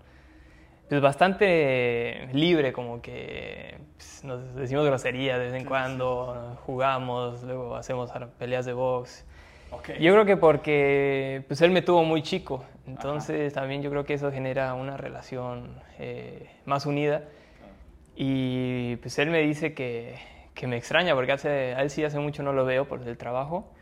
pues, 0.89 1.01
bastante 1.01 2.29
libre, 2.33 2.73
como 2.73 3.01
que 3.01 3.79
pues, 3.97 4.25
nos 4.25 4.55
decimos 4.55 4.85
groserías 4.85 5.39
de 5.39 5.47
vez 5.47 5.55
en 5.55 5.65
cuando, 5.65 6.59
jugamos, 6.67 7.43
luego 7.45 7.77
hacemos 7.77 8.11
peleas 8.39 8.67
de 8.67 8.73
box. 8.73 9.25
Yo 10.01 10.13
creo 10.13 10.25
que 10.25 10.37
porque 10.37 11.45
pues, 11.49 11.61
él 11.63 11.71
me 11.71 11.83
tuvo 11.83 12.05
muy 12.05 12.23
chico, 12.23 12.65
entonces 12.87 13.53
también 13.53 13.83
yo 13.83 13.91
creo 13.91 14.05
que 14.05 14.15
eso 14.15 14.31
genera 14.33 14.75
una 14.75 14.97
relación 14.97 15.79
eh, 15.99 16.51
más 16.65 16.87
unida. 16.87 17.23
Y 18.21 18.97
pues 18.97 19.17
él 19.21 19.31
me 19.31 19.39
dice 19.43 19.75
que, 19.75 20.17
que 20.55 20.67
me 20.67 20.77
extraña, 20.77 21.15
porque 21.15 21.31
hace, 21.31 21.75
a 21.77 21.83
él 21.83 21.91
sí 21.91 22.03
hace 22.03 22.19
mucho 22.19 22.43
no 22.43 22.53
lo 22.53 22.65
veo 22.65 22.89
por 22.89 23.07
el 23.07 23.17
trabajo. 23.17 23.73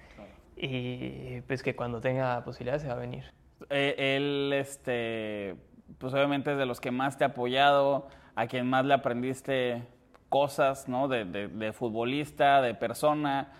Y 0.58 1.40
pues 1.46 1.62
que 1.62 1.74
cuando 1.74 2.02
tenga 2.02 2.44
posibilidad 2.44 2.78
se 2.78 2.86
va 2.88 2.92
a 2.94 2.98
venir. 2.98 3.24
Eh, 3.70 3.94
él, 4.16 4.52
este, 4.52 5.54
pues 5.96 6.12
obviamente 6.12 6.52
es 6.52 6.58
de 6.58 6.66
los 6.66 6.80
que 6.80 6.90
más 6.90 7.16
te 7.16 7.24
ha 7.24 7.28
apoyado. 7.28 8.08
a 8.34 8.46
quien 8.46 8.68
más 8.68 8.84
le 8.84 8.92
aprendiste 8.92 9.82
cosas, 10.28 10.86
¿no? 10.86 11.08
De, 11.08 11.24
de- 11.24 11.48
de 11.48 11.72
futbolista, 11.72 12.60
de 12.60 12.74
persona. 12.74 13.52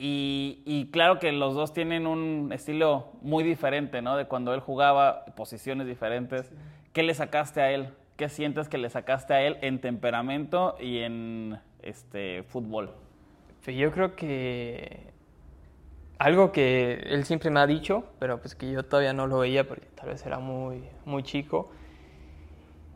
Y, 0.00 0.62
y 0.66 0.90
claro 0.90 1.20
que 1.20 1.30
los 1.30 1.54
dos 1.54 1.72
tienen 1.72 2.08
un 2.08 2.50
estilo 2.52 3.12
muy 3.22 3.44
diferente, 3.44 4.02
¿no? 4.02 4.16
De 4.16 4.24
cuando 4.26 4.52
él 4.54 4.58
jugaba, 4.60 5.24
posiciones 5.36 5.86
diferentes. 5.86 6.50
¿Qué 6.92 7.04
le 7.04 7.14
sacaste 7.14 7.60
a 7.60 7.70
él? 7.70 7.90
¿Qué 8.18 8.28
sientes 8.28 8.68
que 8.68 8.78
le 8.78 8.90
sacaste 8.90 9.32
a 9.32 9.42
él 9.42 9.58
en 9.60 9.80
temperamento 9.80 10.76
y 10.80 10.98
en 11.02 11.60
este 11.82 12.42
fútbol? 12.42 12.90
Pues 13.64 13.76
yo 13.76 13.92
creo 13.92 14.16
que 14.16 15.12
algo 16.18 16.50
que 16.50 16.94
él 17.06 17.24
siempre 17.24 17.48
me 17.50 17.60
ha 17.60 17.66
dicho, 17.68 18.06
pero 18.18 18.40
pues 18.40 18.56
que 18.56 18.72
yo 18.72 18.82
todavía 18.82 19.12
no 19.12 19.28
lo 19.28 19.38
veía 19.38 19.68
porque 19.68 19.86
tal 19.94 20.08
vez 20.08 20.26
era 20.26 20.40
muy, 20.40 20.82
muy 21.04 21.22
chico, 21.22 21.70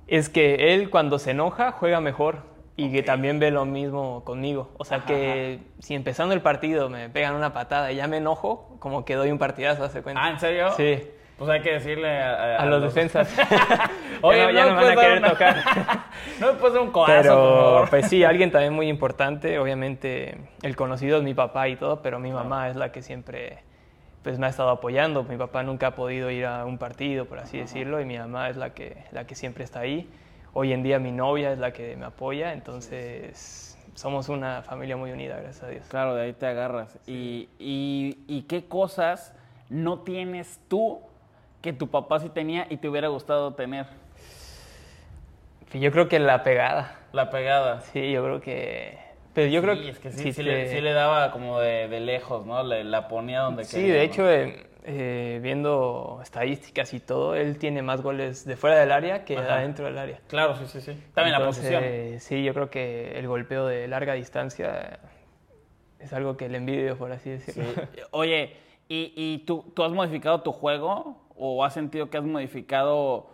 es 0.09 0.29
que 0.29 0.75
él 0.75 0.91
cuando 0.91 1.21
se 1.21 1.31
enoja 1.31 1.71
juega 1.71 2.01
mejor 2.01 2.43
y 2.77 2.91
que 2.91 3.05
también 3.05 3.39
ve 3.39 3.53
lo 3.53 3.65
mismo 3.65 4.25
conmigo. 4.25 4.73
O 4.77 4.85
sea 4.85 5.05
que 5.05 5.61
si 5.79 5.95
empezando 5.95 6.35
el 6.35 6.41
partido 6.41 6.91
me 6.91 7.09
pegan 7.11 7.37
una 7.37 7.53
patada 7.53 7.93
y 7.93 7.97
ya 7.97 8.09
me 8.09 8.17
enojo, 8.17 8.75
como 8.81 9.05
que 9.05 9.15
doy 9.15 9.31
un 9.31 9.39
partidazo, 9.39 9.85
¿hace 9.85 10.03
cuenta? 10.03 10.25
Ah, 10.25 10.31
¿en 10.31 10.41
serio? 10.41 10.73
Sí. 10.73 10.99
Pues 11.43 11.51
hay 11.51 11.61
que 11.61 11.73
decirle 11.73 12.21
a, 12.23 12.57
A 12.59 12.67
los 12.67 12.81
defensas. 12.83 13.29
Oye, 14.23 14.39
ya 14.39 14.47
no, 14.47 14.53
ya 14.53 14.65
no 14.67 14.71
no 14.71 14.77
me 14.77 14.83
van 14.85 14.99
a 14.99 15.01
querer 15.01 15.19
una- 15.19 15.31
tocar. 15.31 15.57
no 16.41 16.47
me 16.53 16.53
puedes 16.55 16.75
dar 16.75 16.83
un 16.85 16.91
codazo, 16.93 17.13
por 17.13 17.23
Pero 17.23 17.35
favor. 17.35 17.91
pues 17.91 18.09
sí, 18.09 18.23
alguien 18.23 18.53
también 18.53 18.73
muy 18.73 18.89
importante, 18.89 19.59
obviamente 19.59 20.37
el 20.63 20.77
conocido 20.77 21.19
es 21.19 21.25
mi 21.25 21.35
papá 21.35 21.67
y 21.69 21.75
todo, 21.75 22.01
pero 22.01 22.21
mi 22.21 22.31
mamá 22.31 22.69
es 22.69 22.77
la 22.77 22.93
que 22.93 23.03
siempre 23.03 23.59
pues 24.23 24.39
me 24.39 24.47
ha 24.47 24.51
estado 24.51 24.71
apoyando. 24.71 25.25
Mi 25.25 25.37
papá 25.37 25.65
nunca 25.65 25.89
ha 25.89 25.95
podido 25.97 26.31
ir 26.31 26.47
a 26.47 26.65
un 26.65 26.79
partido, 26.79 27.25
por 27.25 27.41
así 27.41 27.59
decirlo, 27.59 28.01
y 28.01 28.05
mi 28.05 28.17
mamá 28.19 28.49
es 28.49 28.57
la 28.57 28.71
que, 28.71 28.99
la 29.11 29.27
que 29.27 29.35
siempre 29.35 29.65
está 29.65 29.81
ahí. 29.81 30.09
Hoy 30.53 30.73
en 30.73 30.85
día 30.85 31.01
mi 31.01 31.11
novia 31.11 31.51
es 31.53 31.59
la 31.59 31.73
que 31.73 31.97
me 31.97 32.05
apoya, 32.05 32.53
entonces 32.53 33.77
somos 33.95 34.29
una 34.29 34.63
familia 34.63 34.97
muy 34.97 35.11
unida, 35.11 35.35
gracias 35.41 35.65
a 35.65 35.69
Dios. 35.69 35.87
Claro, 35.89 36.15
de 36.15 36.23
ahí 36.23 36.33
te 36.35 36.47
agarras. 36.47 36.97
Y, 37.09 37.49
y, 37.59 38.19
y 38.29 38.43
qué 38.43 38.67
cosas 38.67 39.35
no 39.69 39.99
tienes 40.01 40.61
tú 40.69 41.01
que 41.63 41.73
tu 41.73 41.89
papá 41.89 42.19
sí 42.21 42.29
tenía 42.29 42.67
y 42.69 42.77
te 42.77 42.89
hubiera 42.89 43.09
gustado 43.09 43.55
tener? 43.55 43.87
Y 45.73 45.81
Yo 45.81 45.91
creo 45.91 46.09
que 46.09 46.19
la 46.19 46.43
pegada, 46.43 46.99
La 47.13 47.31
pegada. 47.31 47.81
sí, 47.81 48.13
yo 48.13 48.23
creo 48.23 48.41
que... 48.41 48.99
Pero 49.33 49.49
yo 49.51 49.63
creo 49.63 49.77
Sí, 49.77 49.89
es 49.89 49.99
que 49.99 50.13
sí, 50.13 50.19
si 50.25 50.33
sí 50.35 50.43
le, 50.43 50.69
sí 50.69 50.81
daba 50.83 51.31
como 51.31 51.59
de, 51.59 51.89
de 51.89 52.01
lejos, 52.01 52.45
¿no? 52.45 52.63
Le- 52.63 52.85
la 52.85 53.09
ponía 53.09 53.41
donde 53.41 53.65
Sí, 53.65 53.77
quería. 53.79 53.93
de 53.95 53.99
¿no? 53.99 54.05
hecho, 54.05 54.31
eh, 54.31 54.67
eh, 54.85 55.41
viendo 55.43 56.21
estadísticas 56.23 56.93
y 56.93 57.01
todo, 57.01 57.35
él 57.35 57.57
tiene 57.57 57.81
más 57.81 58.03
goles 58.03 58.45
de 58.45 58.57
fuera 58.57 58.77
del 58.79 58.93
área 58.93 59.25
que 59.25 59.35
de 59.35 59.41
Ajá. 59.41 59.55
adentro 59.55 59.87
del 59.87 59.97
área. 59.97 60.21
Claro, 60.29 60.55
sí, 60.57 60.65
sí, 60.67 60.83
sí. 60.83 61.01
También 61.15 61.39
la 61.39 61.47
posición. 61.47 61.83
Sí, 62.19 62.45
yo 62.45 62.53
creo 62.53 62.69
que 62.69 63.19
el 63.19 63.27
golpeo 63.27 63.67
de 63.67 63.89
larga 63.89 64.13
distancia 64.13 64.99
es 65.99 66.13
algo 66.13 66.37
que 66.37 66.51
le 66.51 66.59
envidio, 66.59 66.99
por 66.99 67.13
así 67.13 67.31
decirlo. 67.31 67.65
Sí. 67.73 68.01
Oye, 68.11 68.55
¿y, 68.89 69.13
y 69.17 69.39
tú, 69.47 69.73
tú 69.75 69.85
has 69.85 69.93
modificado 69.93 70.43
tu 70.43 70.53
juego 70.53 71.17
o 71.45 71.65
has 71.65 71.75
sentido 71.75 72.09
que 72.09 72.17
has 72.19 72.25
modificado 72.25 73.27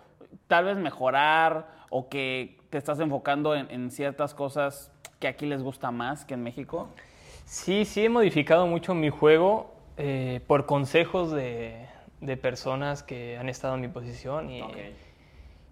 tal 0.46 0.64
vez 0.64 0.78
mejorar 0.78 1.68
o 1.90 2.08
que 2.08 2.58
te 2.70 2.78
estás 2.78 2.98
enfocando 3.00 3.54
en, 3.54 3.70
en 3.70 3.90
ciertas 3.90 4.34
cosas 4.34 4.90
que 5.20 5.28
aquí 5.28 5.44
les 5.44 5.62
gusta 5.62 5.90
más 5.90 6.24
que 6.24 6.32
en 6.32 6.42
México? 6.42 6.88
Sí, 7.44 7.84
sí 7.84 8.06
he 8.06 8.08
modificado 8.08 8.66
mucho 8.66 8.94
mi 8.94 9.10
juego 9.10 9.74
eh, 9.98 10.40
por 10.46 10.64
consejos 10.64 11.30
de, 11.32 11.86
de 12.22 12.36
personas 12.38 13.02
que 13.02 13.36
han 13.36 13.50
estado 13.50 13.74
en 13.74 13.82
mi 13.82 13.88
posición 13.88 14.50
y, 14.50 14.62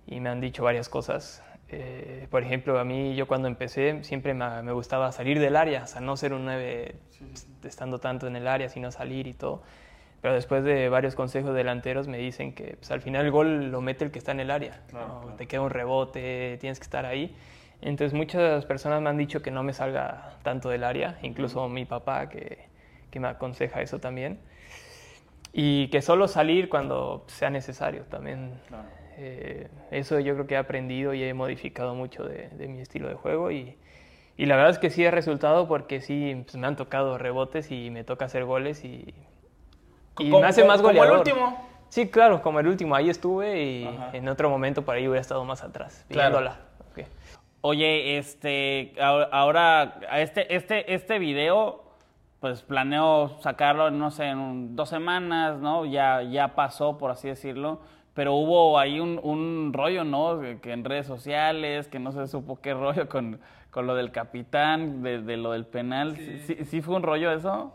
y 0.07 0.21
me 0.21 0.29
han 0.29 0.41
dicho 0.43 0.63
varias 0.63 0.91
cosas. 0.91 1.43
Eh, 1.69 2.27
por 2.31 2.43
ejemplo, 2.43 2.79
a 2.79 2.85
mí 2.85 3.17
yo 3.17 3.27
cuando 3.27 3.49
empecé 3.49 4.05
siempre 4.05 4.35
me, 4.35 4.63
me 4.63 4.73
gustaba 4.73 5.11
salir 5.11 5.41
del 5.41 5.57
área, 5.57 5.85
o 5.85 5.87
sea, 5.87 6.03
no 6.03 6.19
ser 6.19 6.35
un 6.35 6.45
9 6.45 6.97
estando 7.65 7.99
tanto 7.99 8.27
en 8.27 8.37
el 8.37 8.47
área, 8.47 8.69
sino 8.69 8.93
salir 8.93 9.27
y 9.27 9.33
todo. 9.33 9.63
Pero 10.27 10.35
después 10.35 10.65
de 10.65 10.89
varios 10.89 11.15
consejos 11.15 11.55
delanteros 11.55 12.09
me 12.09 12.19
dicen 12.19 12.53
que 12.53 12.75
pues, 12.81 12.91
al 12.91 13.01
final 13.01 13.27
el 13.27 13.31
gol 13.31 13.71
lo 13.71 13.81
mete 13.81 14.05
el 14.05 14.11
que 14.11 14.19
está 14.19 14.33
en 14.33 14.41
el 14.41 14.51
área. 14.51 14.81
¿no? 14.93 15.37
Te 15.37 15.47
queda 15.47 15.61
un 15.61 15.71
rebote, 15.71 16.59
tienes 16.61 16.81
que 16.81 16.83
estar 16.83 17.07
ahí. 17.07 17.33
Entonces 17.81 18.13
muchas 18.13 18.65
personas 18.65 19.01
me 19.01 19.09
han 19.09 19.19
dicho 19.19 19.41
que 19.41 19.53
no 19.53 19.63
me 19.63 19.73
salga 19.73 20.37
tanto 20.43 20.69
del 20.69 20.83
área, 20.83 21.17
incluso 21.23 21.69
mi 21.69 21.85
papá 21.85 22.29
que, 22.29 22.59
que 23.13 23.21
me 23.21 23.29
aconseja 23.29 23.83
eso 23.83 24.01
también. 24.01 24.41
Y 25.53 25.87
que 25.91 26.03
solo 26.03 26.27
salir 26.27 26.69
cuando 26.69 27.23
sea 27.29 27.51
necesario 27.51 28.03
también. 28.11 28.55
Eh, 29.19 29.69
eso 29.93 30.19
yo 30.19 30.35
creo 30.35 30.49
que 30.49 30.55
he 30.55 30.59
aprendido 30.59 31.15
y 31.15 31.23
he 31.23 31.35
modificado 31.35 31.95
mucho 31.95 32.25
de, 32.25 32.49
de 32.49 32.67
mi 32.67 32.81
estilo 32.81 33.09
de 33.09 33.15
juego 33.15 33.53
y, 33.53 33.77
y 34.37 34.47
la 34.47 34.57
verdad 34.57 34.73
es 34.73 34.81
que 34.81 34.91
sí 34.91 35.07
ha 35.07 35.13
resultado 35.13 35.69
porque 35.69 36.01
sí 36.01 36.43
pues, 36.45 36.57
me 36.57 36.67
han 36.67 36.75
tocado 36.75 37.17
rebotes 37.17 37.71
y 37.71 37.91
me 37.91 38.03
toca 38.03 38.25
hacer 38.25 38.45
goles 38.45 38.85
y, 38.85 39.15
y 40.19 40.31
Como- 40.31 40.41
me 40.41 40.47
hace 40.49 40.63
como- 40.63 40.73
más 40.73 40.81
como 40.81 40.91
el 40.91 40.97
goleador. 40.97 41.19
último. 41.19 41.67
Sí, 41.89 42.09
claro, 42.09 42.43
como 42.43 42.59
el 42.61 42.67
último, 42.67 42.95
ahí 42.97 43.09
estuve 43.11 43.63
y 43.63 43.85
Ajá. 43.87 44.11
en 44.13 44.29
otro 44.29 44.51
momento 44.51 44.83
por 44.83 44.97
ahí 44.97 45.07
hubiera 45.07 45.21
estado 45.21 45.45
más 45.45 45.63
atrás, 45.63 46.05
Claro. 46.09 46.39
viéndola. 46.39 46.57
Ok. 46.91 47.07
Oye, 47.63 48.19
este, 48.19 48.95
ahora- 49.01 50.01
este, 50.15 50.55
este, 50.55 50.95
este 50.95 51.19
video, 51.19 51.85
pues 52.41 52.63
planeo 52.63 53.39
sacarlo, 53.41 53.91
no 53.91 54.11
sé, 54.11 54.27
en 54.27 54.39
un- 54.39 54.77
dos 54.77 54.89
semanas, 54.89 55.59
¿no? 55.59 55.85
Ya, 55.87 56.23
ya 56.23 56.55
pasó, 56.55 56.99
por 56.99 57.11
así 57.11 57.29
decirlo. 57.29 57.81
Pero 58.15 58.35
hubo 58.35 58.79
ahí 58.79 58.99
un, 58.99 59.21
un 59.23 59.73
rollo, 59.75 60.03
¿no? 60.05 60.41
Que, 60.41 60.59
que 60.61 60.73
en 60.73 60.85
redes 60.85 61.07
sociales, 61.07 61.87
que 61.89 61.99
no 61.99 62.13
se 62.13 62.27
supo 62.27 62.61
qué 62.61 62.73
rollo 62.73 63.09
con, 63.09 63.41
con 63.71 63.87
lo 63.87 63.95
del 63.95 64.11
capitán, 64.11 65.03
de, 65.03 65.21
de 65.21 65.37
lo 65.37 65.53
del 65.53 65.67
penal. 65.67 66.17
¿Sí, 66.17 66.39
sí, 66.39 66.65
sí 66.65 66.81
fue 66.83 66.97
un 66.97 67.03
rollo 67.03 67.31
eso? 67.31 67.75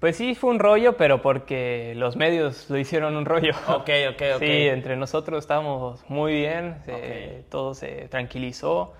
Pues 0.00 0.16
sí, 0.16 0.34
fue 0.34 0.50
un 0.50 0.58
rollo, 0.58 0.96
pero 0.96 1.22
porque 1.22 1.94
los 1.96 2.16
medios 2.16 2.68
lo 2.68 2.78
hicieron 2.78 3.16
un 3.16 3.24
rollo. 3.24 3.52
Ok, 3.68 3.88
ok, 4.10 4.22
ok. 4.36 4.38
Sí, 4.38 4.68
entre 4.68 4.96
nosotros 4.96 5.38
estábamos 5.40 6.04
muy 6.08 6.34
bien, 6.34 6.76
se- 6.84 7.40
Ok. 7.40 7.48
todo 7.50 7.74
se 7.74 8.08
tranquilizó 8.08 8.92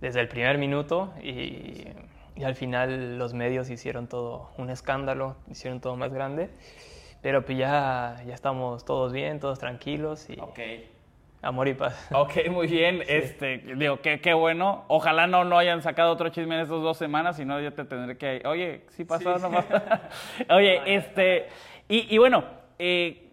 desde 0.00 0.20
el 0.20 0.28
primer 0.28 0.58
minuto 0.58 1.12
y, 1.22 1.84
y 2.34 2.44
al 2.44 2.56
final 2.56 3.18
los 3.18 3.32
medios 3.34 3.70
hicieron 3.70 4.08
todo 4.08 4.50
un 4.58 4.70
escándalo, 4.70 5.36
hicieron 5.48 5.80
todo 5.80 5.96
más 5.96 6.12
grande. 6.12 6.50
Pero 7.22 7.44
pues 7.44 7.58
ya, 7.58 8.22
ya 8.26 8.34
estamos 8.34 8.84
todos 8.84 9.12
bien, 9.12 9.40
todos 9.40 9.58
tranquilos 9.58 10.28
y 10.30 10.40
Ok. 10.40 10.58
Amor 11.42 11.68
y 11.68 11.74
paz. 11.74 12.08
Ok, 12.12 12.48
muy 12.50 12.66
bien. 12.66 13.02
Este, 13.08 13.58
digo, 13.76 14.00
qué, 14.00 14.20
qué 14.20 14.34
bueno. 14.34 14.84
Ojalá 14.88 15.26
no, 15.26 15.44
no 15.44 15.58
hayan 15.58 15.82
sacado 15.82 16.12
otro 16.12 16.28
chisme 16.28 16.54
en 16.56 16.62
estas 16.62 16.80
dos 16.82 16.96
semanas, 16.96 17.36
si 17.36 17.44
no 17.44 17.60
yo 17.60 17.72
te 17.72 17.84
tendré 17.84 18.16
que... 18.18 18.42
Oye, 18.46 18.82
¿sí 18.90 19.04
pasó 19.04 19.34
o 19.34 19.38
no 19.38 19.50
pasó? 19.50 19.74
Oye, 20.54 20.80
este... 20.94 21.48
Y, 21.88 22.14
y 22.14 22.18
bueno, 22.18 22.44
eh, 22.78 23.30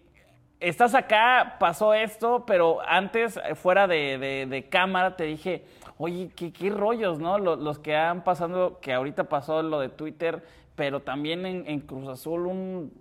estás 0.60 0.94
acá, 0.94 1.56
pasó 1.60 1.94
esto, 1.94 2.44
pero 2.46 2.78
antes, 2.86 3.36
eh, 3.48 3.54
fuera 3.54 3.86
de, 3.86 4.18
de- 4.18 4.46
de 4.46 4.68
cámara, 4.68 5.16
te 5.16 5.24
dije, 5.24 5.64
oye, 5.96 6.30
qué, 6.34 6.52
qué 6.52 6.70
rollos, 6.70 7.18
¿no? 7.20 7.38
Los, 7.38 7.58
los 7.60 7.78
que 7.78 7.94
han 7.94 8.24
pasado, 8.24 8.80
que 8.80 8.92
ahorita 8.92 9.24
pasó 9.24 9.62
lo 9.62 9.78
de 9.80 9.90
Twitter, 9.90 10.42
pero 10.74 11.00
también 11.00 11.46
en, 11.46 11.64
en 11.68 11.80
Cruz 11.80 12.08
Azul 12.08 12.46
un 12.46 12.92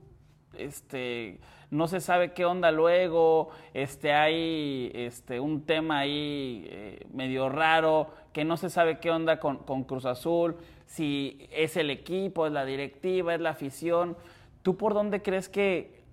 este, 0.54 1.40
no 1.70 1.88
se 1.88 2.00
sabe 2.00 2.34
qué 2.34 2.46
onda 2.46 2.72
luego, 2.72 3.50
este, 3.74 4.14
hay 4.14 4.92
este, 4.94 5.40
un 5.40 5.66
tema 5.66 6.00
ahí 6.00 6.66
eh, 6.70 7.06
medio 7.14 7.50
raro, 7.50 8.10
que 8.34 8.46
no 8.46 8.58
se 8.58 8.70
sabe 8.70 9.00
qué 9.00 9.12
onda 9.12 9.40
con, 9.40 9.58
con 9.58 9.84
Cruz 9.84 10.06
Azul, 10.06 10.56
si 10.86 11.48
es 11.52 11.76
el 11.76 11.90
equipo, 11.90 12.46
es 12.48 12.54
la 12.54 12.66
directiva, 12.66 13.34
es 13.34 13.42
la 13.42 13.50
afición. 13.50 14.16
¿Tú 14.62 14.78
por 14.78 14.94
dónde 14.94 15.22
crees 15.22 15.50
que 15.50 16.04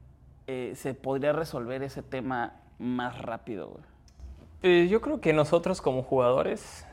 eh, 0.47 0.73
se 0.75 0.95
podría 0.95 1.33
resolver 1.33 1.83
ese 1.83 2.03
tema 2.03 2.61
más 2.79 3.21
rápido? 3.21 3.69
güey? 3.69 3.85
Eh, 4.63 4.89
yo 4.89 5.01
creo 5.01 5.21
que 5.21 5.33
nosotros 5.33 5.81
como 5.83 6.03
jugadores 6.03 6.87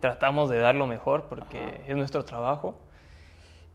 tratamos 0.00 0.50
de 0.50 0.58
dar 0.58 0.74
lo 0.74 0.86
mejor 0.86 1.24
porque 1.24 1.80
es 1.86 1.96
nuestro 1.96 2.24
trabajo. 2.24 2.76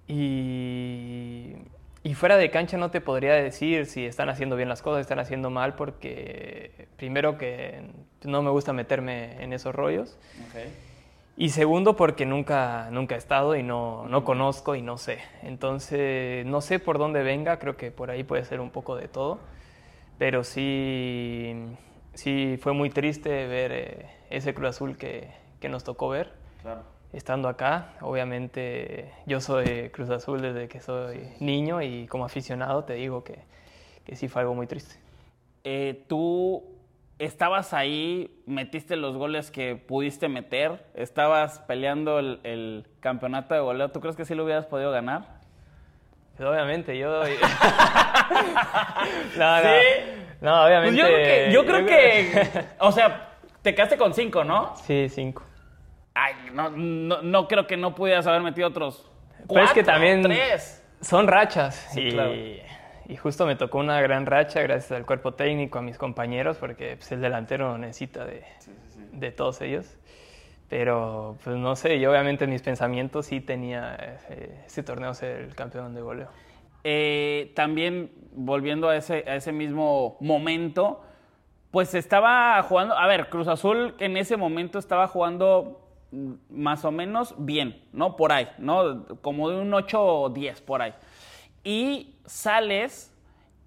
Y 0.07 1.55
y 2.03 2.13
fuera 2.13 2.37
de 2.37 2.49
cancha 2.49 2.77
no 2.77 2.91
te 2.91 3.01
podría 3.01 3.33
decir 3.33 3.85
si 3.85 4.05
están 4.05 4.29
haciendo 4.29 4.55
bien 4.55 4.69
las 4.69 4.81
cosas, 4.81 5.01
están 5.01 5.19
haciendo 5.19 5.49
mal, 5.49 5.75
porque 5.75 6.87
primero 6.95 7.37
que 7.37 7.81
no 8.23 8.41
me 8.41 8.49
gusta 8.49 8.71
meterme 8.71 9.43
en 9.43 9.51
esos 9.51 9.75
rollos. 9.75 10.17
Y 11.35 11.49
segundo, 11.49 11.95
porque 11.95 12.25
nunca, 12.25 12.89
nunca 12.91 13.15
he 13.15 13.17
estado 13.17 13.55
y 13.55 13.63
no, 13.63 14.07
no 14.07 14.23
conozco 14.23 14.75
y 14.75 14.81
no 14.81 14.97
sé. 14.97 15.19
Entonces, 15.43 16.45
no 16.45 16.61
sé 16.61 16.79
por 16.79 16.97
dónde 16.97 17.21
venga, 17.21 17.59
creo 17.59 17.75
que 17.75 17.91
por 17.91 18.11
ahí 18.11 18.23
puede 18.23 18.45
ser 18.45 18.61
un 18.61 18.69
poco 18.69 18.95
de 18.95 19.07
todo. 19.07 19.39
Pero 20.17 20.43
sí, 20.43 21.53
sí 22.13 22.57
fue 22.61 22.73
muy 22.73 22.89
triste 22.89 23.47
ver 23.47 23.71
eh, 23.71 24.05
ese 24.29 24.53
Cruz 24.53 24.69
Azul 24.69 24.97
que, 24.97 25.29
que 25.59 25.69
nos 25.69 25.83
tocó 25.83 26.09
ver. 26.09 26.31
Claro 26.61 26.98
estando 27.13 27.49
acá. 27.49 27.93
Obviamente 28.01 29.11
yo 29.25 29.41
soy 29.41 29.89
Cruz 29.89 30.09
Azul 30.09 30.41
desde 30.41 30.67
que 30.67 30.79
soy 30.79 31.33
niño 31.39 31.81
y 31.81 32.07
como 32.07 32.25
aficionado 32.25 32.83
te 32.83 32.93
digo 32.93 33.23
que, 33.23 33.39
que 34.05 34.15
sí 34.15 34.27
fue 34.27 34.41
algo 34.41 34.55
muy 34.55 34.67
triste. 34.67 34.95
Eh, 35.63 36.05
tú 36.07 36.63
estabas 37.19 37.73
ahí, 37.73 38.41
metiste 38.45 38.95
los 38.95 39.17
goles 39.17 39.51
que 39.51 39.75
pudiste 39.75 40.29
meter, 40.29 40.85
estabas 40.95 41.59
peleando 41.59 42.19
el, 42.19 42.87
campeonato 43.01 43.53
de 43.53 43.59
goleo. 43.61 43.91
¿Tú 43.91 43.99
crees 43.99 44.15
que 44.15 44.25
sí 44.25 44.35
lo 44.35 44.45
hubieras 44.45 44.65
podido 44.65 44.91
ganar? 44.91 45.39
Pues 46.37 46.49
obviamente, 46.49 46.97
yo... 46.97 47.23
no, 47.23 47.27
¿Sí? 47.27 47.35
no, 50.41 50.65
obviamente... 50.65 50.91
Pues 50.91 50.95
yo 50.95 51.05
creo 51.05 51.23
que, 51.23 51.51
yo 51.51 51.65
creo 51.65 51.85
que 51.85 52.65
o 52.79 52.91
sea, 52.91 53.37
te 53.61 53.75
quedaste 53.75 53.97
con 53.97 54.13
cinco, 54.13 54.43
¿no? 54.45 54.75
Sí, 54.77 55.09
cinco. 55.09 55.43
Ay, 56.21 56.33
no, 56.53 56.69
no, 56.69 57.47
creo 57.47 57.65
que 57.65 57.77
no 57.77 57.95
pudieras 57.95 58.27
haber 58.27 58.41
metido 58.41 58.67
otros. 58.67 59.09
Cuatro, 59.47 59.63
es 59.63 59.73
que 59.73 59.83
también 59.83 60.23
son 60.99 61.27
rachas. 61.27 61.95
y, 61.95 63.15
justo 63.15 63.45
me 63.45 63.55
tocó 63.55 63.79
una 63.79 64.01
gran 64.01 64.25
racha 64.25 64.61
gracias 64.61 64.91
al 64.91 65.05
cuerpo 65.05 65.33
técnico, 65.33 65.79
a 65.79 65.81
mis 65.81 65.97
compañeros, 65.97 66.57
porque 66.57 66.97
pues, 66.97 67.11
el 67.13 67.21
delantero 67.21 67.77
necesita 67.77 68.25
de, 68.25 68.43
de 69.13 69.31
todos 69.31 69.61
ellos. 69.61 69.97
Pero, 70.67 71.37
pues 71.43 71.55
no 71.55 71.75
sé, 71.75 71.99
yo 71.99 72.11
obviamente 72.11 72.43
en 72.43 72.51
mis 72.51 72.61
pensamientos 72.61 73.25
sí 73.25 73.39
tenía 73.39 74.19
ese, 74.65 74.83
torneo 74.83 75.13
ser 75.13 75.41
el 75.41 75.55
campeón 75.55 75.95
de 75.95 76.01
goleo. 76.01 76.27
Eh, 76.83 77.53
también, 77.55 78.11
volviendo 78.33 78.89
a 78.89 78.97
ese, 78.97 79.23
a 79.25 79.35
ese 79.35 79.51
mismo 79.51 80.17
momento, 80.19 81.01
pues 81.71 81.95
estaba 81.95 82.61
jugando, 82.61 82.95
a 82.95 83.07
ver, 83.07 83.29
Cruz 83.29 83.47
Azul 83.47 83.95
en 83.99 84.17
ese 84.17 84.37
momento 84.37 84.77
estaba 84.77 85.07
jugando 85.07 85.88
más 86.49 86.85
o 86.85 86.91
menos 86.91 87.35
bien, 87.37 87.83
¿no? 87.93 88.15
Por 88.15 88.31
ahí, 88.31 88.47
¿no? 88.57 89.05
Como 89.21 89.49
de 89.49 89.61
un 89.61 89.73
8 89.73 90.03
o 90.03 90.29
10, 90.29 90.61
por 90.61 90.81
ahí. 90.81 90.93
Y 91.63 92.15
sales 92.25 93.13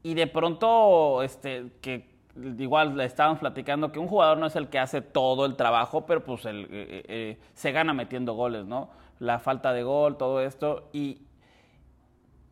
y 0.03 0.15
de 0.15 0.27
pronto, 0.27 1.23
este, 1.23 1.71
que 1.81 2.11
igual 2.59 2.97
le 2.97 3.05
estaban 3.05 3.39
platicando 3.39 3.93
que 3.93 3.99
un 3.99 4.09
jugador 4.09 4.39
no 4.39 4.47
es 4.47 4.57
el 4.57 4.69
que 4.69 4.79
hace 4.79 5.01
todo 5.01 5.47
el 5.47 5.57
trabajo, 5.57 6.07
pero 6.07 6.25
pues 6.25 6.45
el, 6.47 6.65
eh, 6.65 6.69
eh, 6.71 7.05
eh, 7.09 7.39
se 7.55 7.73
gana 7.73 7.93
metiendo 7.93 8.35
goles, 8.35 8.65
¿no? 8.65 8.91
La 9.19 9.39
falta 9.39 9.73
de 9.73 9.83
gol, 9.83 10.17
todo 10.17 10.41
esto. 10.41 10.89
Y 10.93 11.21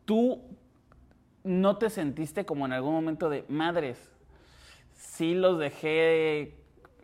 tú 0.05 0.41
no 1.43 1.77
te 1.77 1.89
sentiste 1.89 2.45
como 2.45 2.65
en 2.65 2.73
algún 2.73 2.93
momento 2.93 3.29
de 3.29 3.43
madres. 3.49 4.11
Sí 4.93 5.33
los 5.33 5.59
dejé 5.59 6.60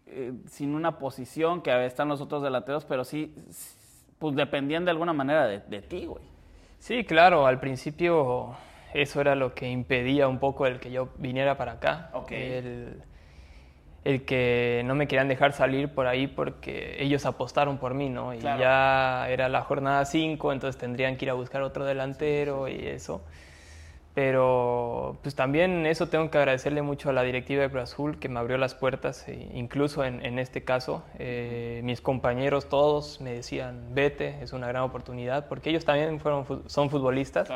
eh, 0.09 0.33
sin 0.47 0.73
una 0.73 0.99
posición, 0.99 1.61
que 1.61 1.85
están 1.85 2.07
los 2.07 2.21
otros 2.21 2.41
delanteros, 2.41 2.85
pero 2.85 3.03
sí, 3.03 3.35
pues 4.19 4.35
dependían 4.35 4.85
de 4.85 4.91
alguna 4.91 5.13
manera 5.13 5.47
de, 5.47 5.81
ti, 5.81 6.05
güey. 6.05 6.23
Sí, 6.79 7.03
claro, 7.03 7.45
al 7.45 7.59
principio 7.59 8.55
eso 8.93 9.21
era 9.21 9.35
lo 9.35 9.53
que 9.53 9.69
impedía 9.69 10.27
un 10.27 10.39
poco 10.39 10.65
el 10.65 10.79
que 10.79 10.91
yo 10.91 11.09
viniera 11.17 11.57
para 11.57 11.73
acá. 11.73 12.11
El, 12.29 13.01
el, 14.05 14.25
que 14.25 14.81
no 14.85 14.95
me 14.95 15.07
querían 15.07 15.27
dejar 15.27 15.53
salir 15.53 15.89
por 15.89 16.07
ahí 16.07 16.27
porque 16.27 16.95
ellos 16.99 17.25
apostaron 17.25 17.77
por 17.77 17.93
mí, 17.93 18.09
¿no? 18.09 18.33
Y 18.33 18.39
ya 18.39 19.27
era 19.29 19.49
la 19.49 19.61
jornada 19.61 20.05
5, 20.05 20.53
entonces 20.53 20.79
tendrían 20.79 21.17
que 21.17 21.25
ir 21.25 21.31
a 21.31 21.33
buscar 21.33 21.61
otro 21.61 21.85
delantero 21.85 22.67
y 22.67 22.87
eso. 22.87 23.23
Pero 24.17 25.19
pues 25.21 25.35
también 25.35 25.85
eso 25.85 26.07
tengo 26.07 26.31
que 26.31 26.39
agradecerle 26.39 26.81
mucho 26.81 27.11
a 27.11 27.13
la 27.13 27.21
directiva 27.21 27.61
de 27.61 27.69
Cruz 27.69 27.83
Azul 27.83 28.17
que 28.17 28.29
me 28.29 28.39
abrió 28.39 28.57
las 28.57 28.73
puertas, 28.73 29.27
e 29.27 29.47
incluso 29.53 30.03
en, 30.03 30.39
este 30.39 30.63
caso. 30.63 31.03
Eh, 31.19 31.81
mis 31.83 32.01
compañeros 32.01 32.67
todos 32.67 33.21
me 33.21 33.33
decían, 33.33 33.93
vete, 33.93 34.41
es 34.41 34.53
una 34.53 34.67
gran 34.69 34.81
oportunidad, 34.81 35.47
porque 35.47 35.69
ellos 35.69 35.85
también 35.85 36.19
fueron, 36.19 36.47
son 36.65 36.89
futbolistas 36.89 37.47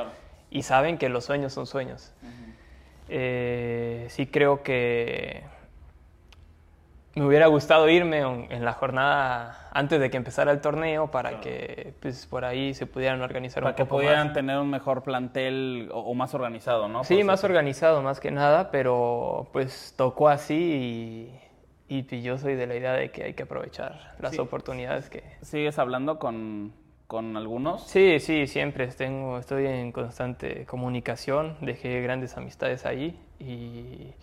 y 0.51 0.61
saben 0.61 0.99
que 0.99 1.09
los 1.09 1.25
sueños 1.25 1.51
son 1.51 1.65
sueños. 1.65 2.13
Eh, 3.09 4.05
sí 4.09 4.27
creo 4.27 4.61
que 4.61 5.41
me 7.15 7.25
hubiera 7.25 7.47
gustado 7.47 7.89
irme 7.89 8.19
en 8.19 8.63
la 8.63 8.73
jornada 8.73 9.69
antes 9.71 9.99
de 9.99 10.09
que 10.09 10.17
empezara 10.17 10.51
el 10.51 10.61
torneo 10.61 11.11
para 11.11 11.41
que 11.41 11.93
pues, 11.99 12.25
por 12.25 12.45
ahí 12.45 12.73
se 12.73 12.85
pudieran 12.85 13.21
organizar 13.21 13.63
para 13.63 13.75
que 13.75 13.85
pudieran 13.85 14.31
tener 14.31 14.57
un 14.57 14.69
mejor 14.69 15.03
plantel 15.03 15.89
o, 15.93 16.13
más 16.13 16.33
organizado, 16.33 16.87
¿no? 16.87 17.03
Sí, 17.03 17.23
más 17.23 17.43
organizado 17.43 18.01
más 18.01 18.19
que 18.19 18.31
nada, 18.31 18.71
pero 18.71 19.49
pues 19.51 19.93
tocó 19.97 20.29
así 20.29 21.29
y, 21.89 21.97
y, 21.97 22.03
pues, 22.03 22.23
yo 22.23 22.37
soy 22.37 22.55
de 22.55 22.67
la 22.67 22.75
idea 22.75 22.93
de 22.93 23.11
que 23.11 23.23
hay 23.23 23.33
que 23.33 23.43
aprovechar 23.43 24.15
las 24.19 24.39
oportunidades 24.39 25.09
que... 25.09 25.23
¿Sigues 25.41 25.79
hablando 25.79 26.17
con, 26.17 26.71
con 27.07 27.35
algunos? 27.35 27.83
Sí, 27.87 28.19
sí, 28.19 28.47
siempre 28.47 28.87
tengo, 28.87 29.37
estoy 29.37 29.67
en 29.67 29.91
constante 29.91 30.65
comunicación, 30.65 31.57
dejé 31.59 32.01
grandes 32.01 32.37
amistades 32.37 32.85
ahí 32.85 33.19
y 33.37 34.13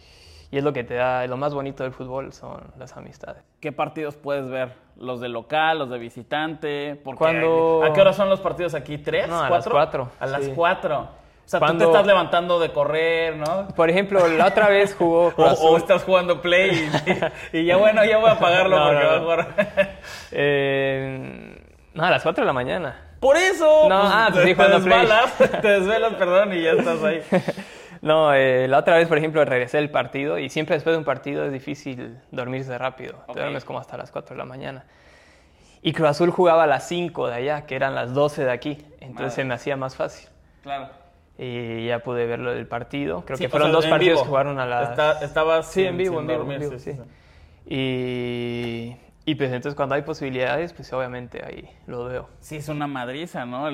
y 0.50 0.58
es 0.58 0.64
lo 0.64 0.72
que 0.72 0.82
te 0.82 0.94
da, 0.94 1.26
lo 1.26 1.36
más 1.36 1.52
bonito 1.52 1.82
del 1.82 1.92
fútbol 1.92 2.32
son 2.32 2.62
las 2.78 2.96
amistades. 2.96 3.42
¿Qué 3.60 3.70
partidos 3.70 4.16
puedes 4.16 4.48
ver? 4.48 4.72
¿Los 4.96 5.20
de 5.20 5.28
local, 5.28 5.78
los 5.78 5.90
de 5.90 5.98
visitante? 5.98 7.00
Cuando... 7.16 7.82
¿A 7.84 7.92
qué 7.92 8.00
hora 8.00 8.14
son 8.14 8.30
los 8.30 8.40
partidos 8.40 8.74
aquí? 8.74 8.98
¿Tres? 8.98 9.28
No, 9.28 9.40
a 9.40 9.50
las 9.50 9.68
cuatro. 9.68 10.10
A 10.18 10.26
las 10.26 10.48
cuatro. 10.48 11.00
O 11.00 11.50
sea, 11.50 11.60
tú 11.60 11.78
te 11.78 11.84
estás 11.84 12.06
levantando 12.06 12.58
de 12.58 12.72
correr, 12.72 13.36
¿no? 13.36 13.68
Por 13.68 13.88
ejemplo, 13.88 14.26
la 14.28 14.46
otra 14.46 14.68
vez 14.68 14.94
jugó... 14.94 15.32
o, 15.36 15.76
estás 15.76 16.04
jugando 16.04 16.40
play 16.40 16.90
y, 17.52 17.64
ya 17.64 17.76
bueno, 17.76 18.04
ya 18.04 18.18
voy 18.18 18.28
a 18.28 18.32
apagarlo 18.32 18.76
porque 18.84 19.04
va 19.04 19.16
a 19.16 19.20
jugar. 19.20 19.56
eh, 20.32 21.58
no, 21.94 22.04
a 22.04 22.10
las 22.10 22.22
cuatro 22.22 22.42
de 22.42 22.46
la 22.46 22.52
mañana. 22.52 23.04
¡Por 23.20 23.36
eso! 23.36 23.88
No, 23.88 24.00
pues, 24.00 24.12
ah, 24.14 24.30
te, 24.32 24.54
te 24.54 24.68
desvelas, 24.68 25.36
te 25.38 25.68
desvelas, 25.68 26.14
perdón, 26.14 26.52
y 26.54 26.62
ya 26.62 26.72
estás 26.72 27.02
ahí. 27.02 27.22
No, 28.00 28.32
eh, 28.34 28.68
la 28.68 28.78
otra 28.78 28.96
vez, 28.96 29.08
por 29.08 29.18
ejemplo, 29.18 29.44
regresé 29.44 29.78
del 29.78 29.90
partido 29.90 30.38
y 30.38 30.48
siempre 30.48 30.76
después 30.76 30.94
de 30.94 30.98
un 30.98 31.04
partido 31.04 31.44
es 31.44 31.52
difícil 31.52 32.18
dormirse 32.30 32.76
rápido. 32.78 33.24
Te 33.32 33.40
duermes 33.40 33.64
como 33.64 33.78
hasta 33.78 33.96
las 33.96 34.10
4 34.10 34.34
de 34.34 34.38
la 34.38 34.44
mañana. 34.44 34.84
Y 35.82 35.92
Cruz 35.92 36.08
Azul 36.08 36.30
jugaba 36.30 36.64
a 36.64 36.66
las 36.66 36.88
5 36.88 37.28
de 37.28 37.34
allá, 37.34 37.66
que 37.66 37.76
eran 37.76 37.94
las 37.94 38.12
12 38.14 38.44
de 38.44 38.50
aquí. 38.50 38.78
Entonces 39.00 39.34
se 39.34 39.44
me 39.44 39.54
hacía 39.54 39.76
más 39.76 39.96
fácil. 39.96 40.28
Claro. 40.62 40.88
Y 41.38 41.86
ya 41.86 42.00
pude 42.00 42.26
verlo 42.26 42.52
del 42.52 42.66
partido. 42.66 43.24
Creo 43.24 43.38
que 43.38 43.48
fueron 43.48 43.70
dos 43.70 43.86
partidos 43.86 44.22
que 44.22 44.28
jugaron 44.28 44.58
a 44.58 44.66
las... 44.66 45.22
estabas 45.22 45.70
sí, 45.70 45.84
en 45.84 45.96
vivo, 45.96 46.20
en 46.20 46.60
vivo, 46.60 46.78
sí. 46.78 46.96
Y... 47.66 48.96
Y 49.28 49.34
pues 49.34 49.52
entonces 49.52 49.74
cuando 49.76 49.94
hay 49.94 50.00
posibilidades, 50.00 50.72
pues 50.72 50.90
obviamente 50.94 51.44
ahí 51.44 51.68
lo 51.86 52.06
veo. 52.06 52.30
Sí, 52.40 52.56
es 52.56 52.70
una 52.70 52.86
madriza, 52.86 53.44
¿no? 53.44 53.68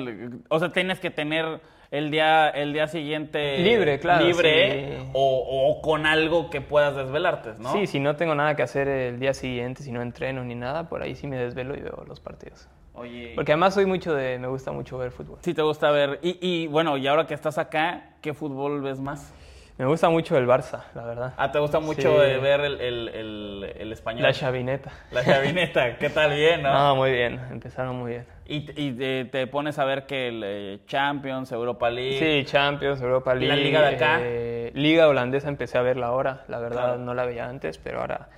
O 0.49 0.59
sea, 0.59 0.73
tienes 0.73 0.99
que 0.99 1.09
tener 1.09 1.61
el 1.91 2.11
día, 2.11 2.49
el 2.49 2.73
día 2.73 2.87
siguiente 2.87 3.59
libre, 3.59 3.99
claro, 3.99 4.25
libre 4.25 4.97
o, 5.13 5.79
con 5.81 6.05
algo 6.05 6.49
que 6.49 6.61
puedas 6.61 6.95
desvelarte, 6.95 7.53
¿no? 7.59 7.73
Sí, 7.73 7.87
si 7.87 7.99
no 7.99 8.15
tengo 8.15 8.35
nada 8.35 8.55
que 8.55 8.63
hacer 8.63 8.87
el 8.87 9.19
día 9.19 9.33
siguiente, 9.33 9.83
si 9.83 9.91
no 9.91 10.01
entreno 10.01 10.43
ni 10.43 10.55
nada, 10.55 10.89
por 10.89 11.01
ahí 11.01 11.15
sí 11.15 11.27
me 11.27 11.37
desvelo 11.37 11.75
y 11.75 11.81
veo 11.81 12.03
los 12.07 12.19
partidos. 12.19 12.67
Oye. 12.93 13.33
Porque 13.35 13.51
además 13.51 13.73
soy 13.73 13.85
mucho 13.85 14.13
de, 14.13 14.39
me 14.39 14.47
gusta 14.47 14.71
mucho 14.71 14.97
ver 14.97 15.11
fútbol. 15.11 15.37
Sí, 15.41 15.53
te 15.53 15.61
gusta 15.61 15.91
ver. 15.91 16.19
Y, 16.21 16.37
y 16.41 16.67
bueno, 16.67 16.97
y 16.97 17.07
ahora 17.07 17.27
que 17.27 17.33
estás 17.33 17.57
acá, 17.57 18.15
¿qué 18.21 18.33
fútbol 18.33 18.81
ves 18.81 18.99
más? 18.99 19.33
Me 19.77 19.85
gusta 19.85 20.09
mucho 20.09 20.37
el 20.37 20.47
Barça, 20.47 20.83
la 20.93 21.03
verdad. 21.03 21.33
Ah, 21.35 21.51
¿te 21.51 21.59
gusta 21.59 21.81
mucho 21.81 22.15
ver 22.15 22.61
el, 22.61 22.79
el, 22.79 23.73
el, 23.77 23.91
español? 23.91 24.23
La 24.23 24.31
chavineta. 24.31 24.89
La 25.11 25.21
chavineta, 25.21 25.97
¿qué 25.99 26.09
tal? 26.09 26.33
Bien, 26.33 26.61
¿no? 26.61 26.71
No, 26.71 26.95
muy 26.95 27.11
bien, 27.11 27.41
empezaron 27.51 27.97
muy 27.97 28.11
bien. 28.11 28.25
¿Y, 28.47 28.71
y 28.81 29.25
te, 29.25 29.47
pones 29.47 29.77
a 29.77 29.83
ver 29.83 30.05
que 30.05 30.29
el 30.29 30.43
eh, 30.45 30.79
Champions, 30.87 31.51
Europa 31.51 31.89
League? 31.89 32.19
Sí, 32.19 32.49
Champions, 32.49 33.01
Europa 33.01 33.35
League. 33.35 33.53
¿La 33.53 33.61
Liga 33.61 33.81
de 33.81 33.95
acá? 33.95 34.19
Eh, 34.21 34.71
Liga 34.75 35.09
holandesa 35.09 35.49
empecé 35.49 35.77
a 35.77 35.81
verla 35.81 36.07
ahora, 36.07 36.45
la 36.47 36.59
verdad 36.59 36.97
no 36.97 37.13
la 37.13 37.25
veía 37.25 37.49
antes, 37.49 37.77
pero 37.77 37.99
ahora 37.99 38.29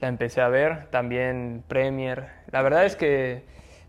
la 0.00 0.08
empecé 0.08 0.40
a 0.40 0.48
ver. 0.48 0.86
También 0.86 1.62
Premier. 1.68 2.28
La 2.50 2.62
verdad 2.62 2.86
es 2.86 2.96
que 2.96 3.44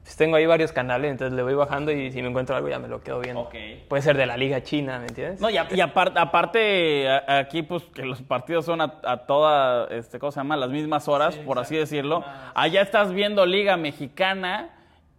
pues 0.07 0.15
tengo 0.15 0.37
ahí 0.37 0.45
varios 0.45 0.71
canales, 0.71 1.11
entonces 1.11 1.35
le 1.35 1.43
voy 1.43 1.53
bajando 1.53 1.91
y 1.91 2.13
si 2.13 2.21
me 2.21 2.29
encuentro 2.29 2.55
algo 2.55 2.69
ya 2.69 2.79
me 2.79 2.87
lo 2.87 3.01
quedo 3.01 3.19
viendo. 3.19 3.41
Puede 3.89 4.01
ser 4.01 4.15
de 4.15 4.25
la 4.25 4.37
Liga 4.37 4.63
China, 4.63 4.99
¿me 4.99 5.07
entiendes? 5.07 5.41
No, 5.41 5.49
y, 5.49 5.57
aparte, 5.57 7.09
aquí 7.27 7.61
pues 7.61 7.83
que 7.93 8.03
los 8.05 8.21
partidos 8.21 8.63
son 8.63 8.79
a, 8.79 9.17
toda, 9.27 9.87
este, 9.89 10.17
¿cómo 10.17 10.31
se 10.31 10.39
llama? 10.39 10.55
Las 10.55 10.69
mismas 10.69 11.09
horas, 11.09 11.35
por 11.35 11.59
así 11.59 11.75
decirlo. 11.75 12.23
Allá 12.55 12.81
estás 12.83 13.11
viendo 13.11 13.45
Liga 13.45 13.75
Mexicana 13.75 14.69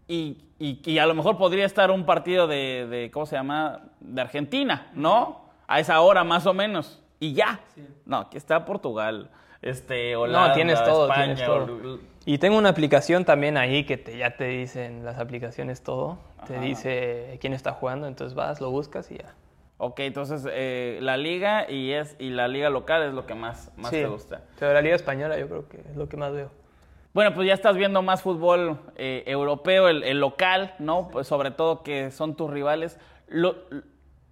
y, 0.06 0.38
y- 0.58 0.80
y 0.82 0.98
a 0.98 1.04
lo 1.04 1.12
mejor 1.14 1.36
podría 1.36 1.66
estar 1.66 1.90
un 1.90 2.06
partido 2.06 2.46
de, 2.46 2.86
de, 2.88 3.10
¿cómo 3.10 3.26
se 3.26 3.36
llama? 3.36 3.82
De 4.00 4.22
Argentina, 4.22 4.86
¿no? 4.94 5.50
A 5.66 5.80
esa 5.80 6.00
hora 6.00 6.24
más 6.24 6.46
o 6.46 6.54
menos. 6.54 7.02
Y 7.20 7.34
ya. 7.34 7.60
No, 8.06 8.20
aquí 8.20 8.38
está 8.38 8.64
Portugal, 8.64 9.28
este, 9.60 10.16
Holanda, 10.16 10.48
no, 10.48 10.54
tienes 10.54 10.82
todo, 10.82 11.08
España. 11.10 11.34
tienes 11.34 11.44
todo. 11.44 11.98
Y 12.30 12.36
tengo 12.36 12.58
una 12.58 12.68
aplicación 12.68 13.24
también 13.24 13.56
ahí 13.56 13.84
que 13.84 13.96
te, 13.96 14.18
ya 14.18 14.36
te 14.36 14.44
dicen 14.48 15.02
las 15.02 15.18
aplicaciones 15.18 15.82
todo. 15.82 16.18
Te 16.46 16.58
dice 16.60 17.38
quién 17.40 17.54
está 17.54 17.72
jugando, 17.72 18.06
entonces 18.06 18.34
vas, 18.34 18.60
lo 18.60 18.70
buscas 18.70 19.10
y 19.10 19.16
ya. 19.16 19.34
Ok, 19.78 20.00
entonces 20.00 20.46
eh, 20.50 20.98
la 21.00 21.16
liga 21.16 21.70
y, 21.70 21.92
es, 21.92 22.16
y 22.18 22.28
la 22.28 22.46
liga 22.46 22.68
local 22.68 23.02
es 23.04 23.14
lo 23.14 23.24
que 23.24 23.34
más, 23.34 23.72
más 23.78 23.92
Sí. 23.92 23.96
te 24.02 24.06
gusta. 24.08 24.42
Pero 24.58 24.74
la 24.74 24.82
Liga 24.82 24.94
Española 24.94 25.38
yo 25.38 25.48
creo 25.48 25.68
que 25.70 25.78
es 25.78 25.96
lo 25.96 26.06
que 26.10 26.18
más 26.18 26.34
veo. 26.34 26.50
Bueno, 27.14 27.32
pues 27.32 27.46
ya 27.48 27.54
estás 27.54 27.76
viendo 27.76 28.02
más 28.02 28.20
fútbol 28.20 28.78
eh, 28.96 29.22
europeo, 29.26 29.88
el, 29.88 30.02
el 30.04 30.20
local, 30.20 30.74
¿no? 30.78 31.08
Pues 31.10 31.26
sobre 31.28 31.50
todo 31.50 31.82
que 31.82 32.10
son 32.10 32.36
tus 32.36 32.50
rivales. 32.50 32.98
Lo- 33.28 33.56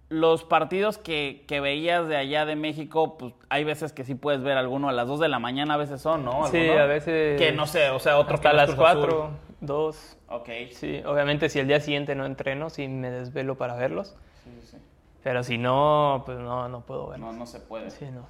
los 0.09 0.43
partidos 0.45 0.97
que, 0.97 1.43
que 1.47 1.59
veías 1.59 2.07
de 2.07 2.15
allá 2.15 2.45
de 2.45 2.55
México, 2.55 3.17
pues 3.17 3.33
hay 3.49 3.63
veces 3.63 3.91
que 3.91 4.05
sí 4.05 4.15
puedes 4.15 4.41
ver 4.41 4.57
alguno 4.57 4.87
a 4.87 4.93
las 4.93 5.07
2 5.07 5.19
de 5.19 5.27
la 5.27 5.39
mañana, 5.39 5.73
a 5.73 5.77
veces 5.77 6.01
son, 6.01 6.23
¿no? 6.23 6.47
Sí, 6.47 6.69
a 6.69 6.85
veces. 6.85 7.37
Que 7.37 7.51
no 7.51 7.65
sé, 7.65 7.89
o 7.89 7.99
sea, 7.99 8.17
otro 8.17 8.39
que 8.39 8.47
es 8.47 8.53
las 8.53 8.73
Cruz 8.73 8.87
Azul. 8.87 9.01
4, 9.01 9.29
2. 9.61 10.17
Ok. 10.29 10.49
Sí, 10.71 11.01
obviamente 11.05 11.49
si 11.49 11.59
el 11.59 11.67
día 11.67 11.81
siguiente 11.81 12.15
no 12.15 12.25
entreno, 12.25 12.69
sí 12.69 12.87
me 12.87 13.11
desvelo 13.11 13.55
para 13.55 13.75
verlos. 13.75 14.15
Sí, 14.43 14.51
sí, 14.61 14.67
sí. 14.71 14.77
Pero 15.23 15.43
si 15.43 15.57
no, 15.57 16.23
pues 16.25 16.37
no, 16.37 16.69
no 16.69 16.81
puedo 16.81 17.07
verlos. 17.07 17.33
No, 17.33 17.37
no 17.39 17.45
se 17.45 17.59
puede. 17.59 17.91
Sí, 17.91 18.05
no. 18.05 18.27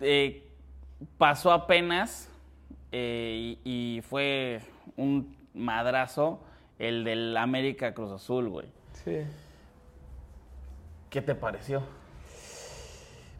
Eh, 0.00 0.48
pasó 1.16 1.52
apenas 1.52 2.28
eh, 2.90 3.56
y, 3.64 3.96
y 3.96 4.02
fue 4.02 4.60
un 4.96 5.36
madrazo 5.54 6.40
el 6.80 7.04
del 7.04 7.36
América 7.36 7.94
Cruz 7.94 8.10
Azul, 8.10 8.48
güey. 8.48 8.66
Sí. 9.04 9.18
¿Qué 11.10 11.20
te 11.22 11.34
pareció? 11.34 11.82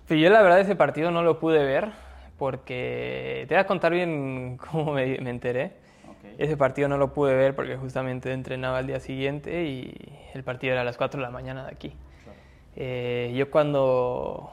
Pero 0.09 0.21
yo 0.21 0.31
la 0.31 0.43
verdad 0.43 0.61
ese 0.61 0.75
partido 0.75 1.11
no 1.11 1.23
lo 1.23 1.39
pude 1.39 1.65
ver 1.65 1.93
porque 2.37 3.45
te 3.49 3.55
voy 3.55 3.61
a 3.61 3.67
contar 3.67 3.93
bien 3.93 4.57
cómo 4.71 4.93
me, 4.93 5.19
me 5.19 5.31
enteré. 5.31 5.73
Ese 6.39 6.57
partido 6.57 6.89
no 6.89 6.97
lo 6.99 7.13
pude 7.13 7.35
ver 7.35 7.55
porque 7.55 7.77
justamente 7.77 8.33
entrenaba 8.33 8.79
al 8.79 8.87
día 8.87 8.99
siguiente 9.01 9.65
y 9.65 9.95
el 10.35 10.43
partido 10.43 10.73
era 10.73 10.83
a 10.83 10.85
las 10.85 10.97
4 10.97 11.19
de 11.21 11.27
la 11.27 11.31
mañana 11.31 11.65
de 11.67 11.71
aquí. 11.71 11.93
Eh, 12.77 13.33
yo 13.37 13.51
cuando, 13.51 14.53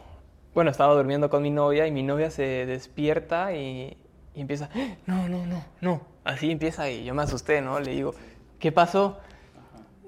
bueno, 0.54 0.70
estaba 0.70 0.94
durmiendo 0.94 1.30
con 1.30 1.42
mi 1.44 1.50
novia 1.50 1.88
y 1.88 1.92
mi 1.92 2.04
novia 2.04 2.30
se 2.30 2.66
despierta 2.66 3.54
y, 3.54 3.98
y 4.36 4.42
empieza, 4.42 4.70
"¡Ah! 4.76 4.96
no, 5.06 5.28
no, 5.30 5.46
no, 5.46 5.64
no. 5.82 6.02
Así 6.24 6.52
empieza 6.52 6.90
y 6.90 7.06
yo 7.06 7.14
me 7.14 7.24
asusté, 7.24 7.62
¿no? 7.62 7.80
Le 7.80 7.92
digo, 7.92 8.14
¿qué 8.60 8.72
pasó? 8.72 9.18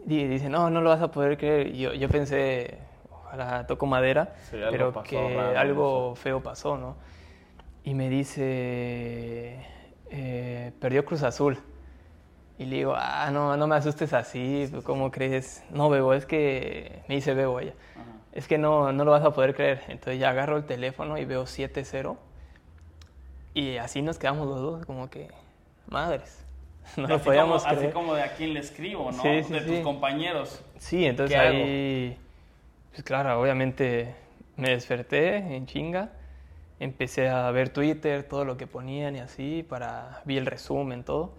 Y 0.06 0.26
dice, 0.26 0.50
no, 0.50 0.70
no 0.70 0.82
lo 0.82 0.90
vas 0.90 1.02
a 1.02 1.12
poder 1.12 1.38
creer. 1.38 1.68
Y 1.68 1.80
yo, 1.80 1.94
yo 1.94 2.10
pensé, 2.10 2.78
ojalá 3.30 3.68
toco 3.68 3.86
madera, 3.86 4.34
Sí, 4.50 4.58
pero 4.72 4.92
pasó 4.92 5.10
que 5.10 5.36
raro, 5.36 5.60
algo 5.60 6.16
feo 6.16 6.42
pasó, 6.42 6.78
¿no? 6.78 6.96
Y 7.84 7.94
me 7.94 8.10
dice, 8.10 9.66
eh, 10.10 10.72
perdió 10.80 11.06
Cruz 11.06 11.24
Azul. 11.24 11.58
Y 12.58 12.66
le 12.66 12.78
digo, 12.78 12.94
ah, 12.96 13.30
no, 13.32 13.56
no 13.56 13.68
me 13.68 13.76
asustes 13.76 14.12
así, 14.14 14.68
pues, 14.70 14.84
¿cómo 14.84 15.12
crees? 15.12 15.64
No, 15.70 15.90
Bebo, 15.90 16.14
es 16.14 16.26
que, 16.26 17.04
me 17.08 17.16
dice 17.16 17.34
Bebo 17.34 17.60
ella, 17.60 17.74
es 18.34 18.48
que 18.48 18.58
no, 18.58 18.92
no 18.92 19.06
lo 19.06 19.12
vas 19.12 19.24
a 19.24 19.32
poder 19.32 19.56
creer. 19.56 19.82
Entonces 19.88 20.20
ya 20.20 20.30
agarro 20.30 20.58
el 20.58 20.66
teléfono 20.66 21.18
y 21.18 21.26
veo 21.26 21.44
7-0. 21.44 22.18
Y 23.54 23.78
así 23.78 24.02
nos 24.02 24.18
quedamos 24.18 24.48
los 24.48 24.60
dos, 24.60 24.86
como 24.86 25.10
que, 25.10 25.30
madres, 25.88 26.46
no 26.98 27.08
lo 27.08 27.20
podíamos 27.22 27.64
como, 27.64 27.76
creer. 27.76 27.88
Así 27.88 27.94
como 27.94 28.14
de 28.16 28.24
a 28.24 28.34
quién 28.34 28.54
le 28.54 28.60
escribo, 28.60 29.12
¿no? 29.12 29.22
Sí, 29.22 29.44
sí, 29.44 29.54
de 29.54 29.62
tus 29.62 29.78
sí. 29.78 29.82
compañeros. 29.82 30.62
Sí, 30.78 31.06
entonces 31.06 31.38
¿Qué 31.38 31.42
ahí, 31.42 32.18
pues 32.92 33.04
claro, 33.04 33.40
obviamente 33.40 34.16
me 34.56 34.72
desperté 34.72 35.38
en 35.38 35.66
chinga, 35.66 36.12
empecé 36.80 37.30
a 37.30 37.50
ver 37.52 37.70
Twitter, 37.70 38.24
todo 38.24 38.46
lo 38.46 38.58
que 38.58 38.68
ponían 38.68 39.16
y 39.16 39.20
así, 39.20 39.66
para, 39.68 40.22
vi 40.26 40.38
el 40.38 40.46
resumen, 40.46 41.04
todo. 41.04 41.34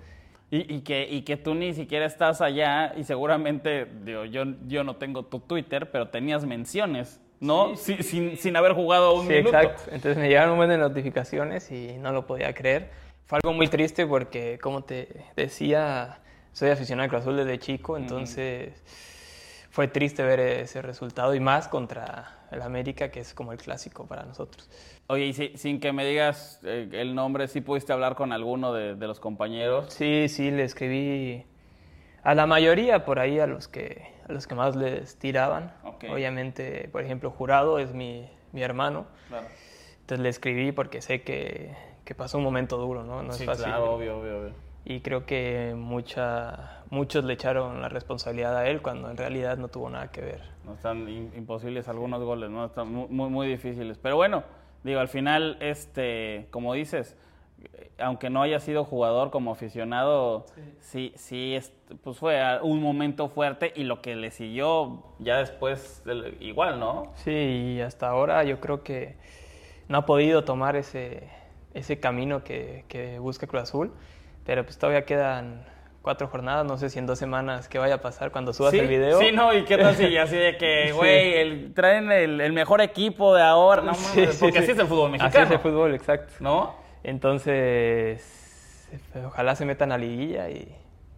Y, 0.50 0.74
y 0.74 0.80
que, 0.80 1.06
y 1.08 1.22
que 1.22 1.36
tú 1.36 1.54
ni 1.54 1.74
siquiera 1.74 2.06
estás 2.06 2.40
allá 2.40 2.92
y 2.96 3.04
seguramente, 3.04 3.86
digo, 4.04 4.24
yo, 4.24 4.42
yo 4.66 4.82
no 4.82 4.96
tengo 4.96 5.24
tu 5.24 5.38
Twitter, 5.40 5.90
pero 5.92 6.08
tenías 6.08 6.44
menciones, 6.44 7.20
¿no? 7.38 7.76
Sí, 7.76 8.02
sin, 8.02 8.36
sin 8.36 8.56
haber 8.56 8.72
jugado 8.72 9.14
un 9.14 9.26
Sí, 9.28 9.34
minuto. 9.34 9.56
exacto. 9.56 9.82
Entonces 9.92 10.16
me 10.16 10.28
llegaron 10.28 10.50
un 10.52 10.56
buen 10.56 10.70
de 10.70 10.78
notificaciones 10.78 11.70
y 11.70 11.96
no 11.98 12.12
lo 12.12 12.26
podía 12.26 12.52
creer. 12.52 12.90
Fue 13.26 13.38
algo 13.42 13.52
muy 13.56 13.68
triste 13.68 14.06
porque, 14.08 14.58
como 14.60 14.82
te 14.82 15.24
decía, 15.36 16.18
soy 16.52 16.70
aficionado 16.70 17.04
al 17.04 17.10
Cruz 17.10 17.22
Azul 17.22 17.36
desde 17.36 17.58
chico, 17.60 17.96
entonces 17.96 18.72
fue 19.70 19.88
triste 19.88 20.22
ver 20.22 20.40
ese 20.40 20.82
resultado 20.82 21.34
y 21.34 21.40
más 21.40 21.68
contra 21.68 22.38
el 22.50 22.60
América, 22.62 23.10
que 23.10 23.20
es 23.20 23.32
como 23.34 23.52
el 23.52 23.58
clásico 23.58 24.06
para 24.06 24.24
nosotros. 24.24 24.68
Oye, 25.06 25.26
y 25.26 25.32
si- 25.32 25.56
sin 25.56 25.80
que 25.80 25.92
me 25.92 26.04
digas 26.04 26.60
eh, 26.64 26.88
el 26.92 27.14
nombre, 27.14 27.46
¿sí 27.48 27.60
pudiste 27.60 27.92
hablar 27.92 28.14
con 28.16 28.32
alguno 28.32 28.72
de, 28.72 28.96
de 28.96 29.06
los 29.06 29.20
compañeros? 29.20 29.92
Sí, 29.92 30.28
sí, 30.28 30.50
le 30.50 30.64
escribí 30.64 31.44
a 32.22 32.34
la 32.34 32.46
mayoría 32.46 33.04
por 33.04 33.18
ahí, 33.18 33.38
a 33.38 33.46
los 33.46 33.68
que, 33.68 34.12
a 34.28 34.32
los 34.32 34.46
que 34.46 34.54
más 34.54 34.74
les 34.76 35.16
tiraban. 35.16 35.72
Obviamente, 36.10 36.88
por 36.90 37.02
ejemplo, 37.02 37.30
Jurado 37.30 37.78
es 37.78 37.92
mi, 37.92 38.28
mi 38.52 38.62
hermano. 38.62 39.06
Claro. 39.28 39.46
Entonces 40.00 40.22
le 40.22 40.28
escribí 40.30 40.72
porque 40.72 41.00
sé 41.02 41.22
que, 41.22 41.74
que 42.04 42.14
pasó 42.16 42.38
un 42.38 42.44
momento 42.44 42.76
duro, 42.76 43.04
¿no? 43.04 43.22
No 43.22 43.32
sí, 43.34 43.44
es 43.44 43.46
fácil. 43.46 43.66
claro, 43.66 43.94
obvio, 43.94 44.18
obvio, 44.18 44.38
obvio. 44.40 44.52
Y 44.90 45.02
creo 45.02 45.24
que 45.24 45.72
mucha, 45.76 46.82
muchos 46.90 47.22
le 47.24 47.34
echaron 47.34 47.80
la 47.80 47.88
responsabilidad 47.88 48.56
a 48.56 48.68
él 48.68 48.82
cuando 48.82 49.08
en 49.08 49.16
realidad 49.16 49.56
no 49.56 49.68
tuvo 49.68 49.88
nada 49.88 50.10
que 50.10 50.20
ver. 50.20 50.42
No 50.64 50.74
están 50.74 51.08
in- 51.08 51.30
imposibles 51.36 51.86
algunos 51.86 52.20
goles, 52.24 52.50
¿no? 52.50 52.64
Están 52.64 52.92
muy, 52.92 53.06
muy, 53.30 53.46
difíciles. 53.46 53.98
Pero 53.98 54.16
bueno, 54.16 54.42
digo, 54.82 54.98
al 54.98 55.06
final, 55.06 55.58
este, 55.60 56.48
como 56.50 56.74
dices, 56.74 57.16
eh, 57.72 57.92
aunque 58.00 58.30
no 58.30 58.42
haya 58.42 58.58
sido 58.58 58.82
jugador 58.84 59.30
como 59.30 59.52
aficionado, 59.52 60.46
sí, 60.80 61.12
sí, 61.14 61.54
es- 61.54 61.72
pues 62.02 62.18
fue 62.18 62.40
a- 62.42 62.60
un 62.60 62.82
momento 62.82 63.28
fuerte 63.28 63.72
y 63.76 63.84
lo 63.84 64.02
que 64.02 64.16
le 64.16 64.32
siguió 64.32 65.04
ya 65.20 65.38
después, 65.38 66.02
igual, 66.40 66.80
¿no? 66.80 67.12
Sí, 67.14 67.30
y 67.76 67.80
hasta 67.80 68.08
ahora 68.08 68.42
yo 68.42 68.58
creo 68.58 68.82
que 68.82 69.14
no 69.86 69.98
ha 69.98 70.04
podido 70.04 70.42
tomar 70.42 70.74
ese, 70.74 71.28
ese 71.74 72.00
camino 72.00 72.42
que, 72.42 72.84
que 72.88 73.20
busca 73.20 73.46
Cruz 73.46 73.62
Azul, 73.62 73.92
pero 74.44 74.64
pues 74.64 74.78
todavía 74.78 75.04
quedan 75.04 75.64
cuatro 76.02 76.28
jornadas, 76.28 76.64
no 76.64 76.78
sé 76.78 76.88
si 76.88 76.98
en 76.98 77.06
dos 77.06 77.18
semanas 77.18 77.68
qué 77.68 77.78
vaya 77.78 77.96
a 77.96 78.00
pasar 78.00 78.30
cuando 78.30 78.52
subas 78.54 78.70
sí, 78.72 78.78
el 78.78 78.88
video. 78.88 79.18
Sí, 79.18 79.32
no, 79.32 79.52
y 79.54 79.64
qué 79.64 79.76
tal 79.76 79.94
si 79.94 80.16
así 80.16 80.36
de 80.36 80.56
que, 80.56 80.84
Sí. 80.88 80.92
güey, 80.92 81.34
el- 81.34 81.74
traen 81.74 82.10
el, 82.10 82.40
el 82.40 82.52
mejor 82.52 82.80
equipo 82.80 83.34
de 83.34 83.42
ahora, 83.42 83.82
no 83.82 83.94
Sí, 83.94 84.18
mames, 84.20 84.34
sí, 84.34 84.38
porque 84.40 84.58
sí. 84.58 84.64
así 84.64 84.72
es 84.72 84.78
el 84.78 84.86
fútbol 84.86 85.10
mexicano. 85.10 85.44
Así 85.44 85.44
es 85.44 85.50
el 85.50 85.58
fútbol, 85.58 85.94
exacto. 85.94 86.32
¿No? 86.40 86.74
Entonces, 87.02 88.88
ojalá 89.26 89.54
se 89.54 89.64
metan 89.64 89.92
a 89.92 89.98
liguilla 89.98 90.48
y, 90.48 90.74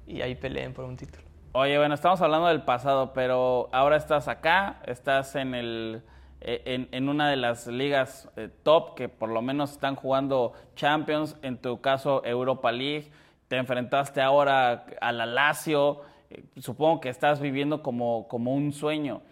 y 0.07 0.23
ahí 0.23 0.35
peleen 0.35 0.73
por 0.75 0.85
un 0.85 0.97
título. 0.97 1.23
Oye, 1.53 1.77
bueno, 1.79 1.95
estamos 1.95 2.21
hablando 2.23 2.49
del 2.49 2.63
pasado, 2.63 3.13
pero 3.13 3.69
ahora 3.73 3.97
estás 3.97 4.27
acá, 4.29 4.81
estás 4.87 5.35
en 5.37 5.55
el 5.55 6.03
en, 6.45 6.89
en 6.93 7.09
una 7.09 7.31
de 7.31 7.37
las 7.37 7.67
ligas 7.67 8.29
eh, 8.37 8.49
top 8.63 8.95
que 8.95 9.09
por 9.09 9.29
lo 9.29 9.43
menos 9.43 9.73
están 9.73 9.97
jugando 9.97 10.53
Champions, 10.75 11.37
en 11.43 11.59
tu 11.59 11.81
caso 11.81 12.25
Europa 12.25 12.73
League, 12.73 13.11
te 13.49 13.57
enfrentaste 13.57 14.21
ahora 14.21 14.87
a 15.01 15.13
la 15.13 15.27
Lazio, 15.27 16.01
eh, 16.31 16.45
supongo 16.57 17.01
que 17.01 17.09
estás 17.09 17.41
viviendo 17.41 17.83
como, 17.83 18.27
como 18.29 18.55
un 18.55 18.73
sueño. 18.73 19.23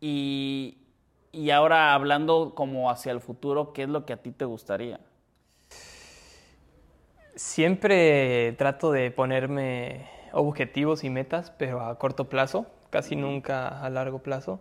Y, 0.00 0.78
y 1.32 1.50
ahora 1.50 1.94
hablando 1.94 2.54
como 2.54 2.90
hacia 2.90 3.12
el 3.12 3.20
futuro, 3.20 3.72
¿qué 3.72 3.82
es 3.82 3.88
lo 3.88 4.04
que 4.04 4.12
a 4.12 4.22
ti 4.22 4.32
te 4.32 4.44
gustaría? 4.44 5.00
Siempre 7.34 8.52
trato 8.58 8.90
de 8.90 9.10
ponerme 9.10 10.08
objetivos 10.32 11.04
y 11.04 11.10
metas, 11.10 11.52
pero 11.52 11.80
a 11.80 11.98
corto 11.98 12.28
plazo, 12.28 12.66
casi 12.90 13.16
nunca 13.16 13.68
a 13.82 13.90
largo 13.90 14.20
plazo. 14.20 14.60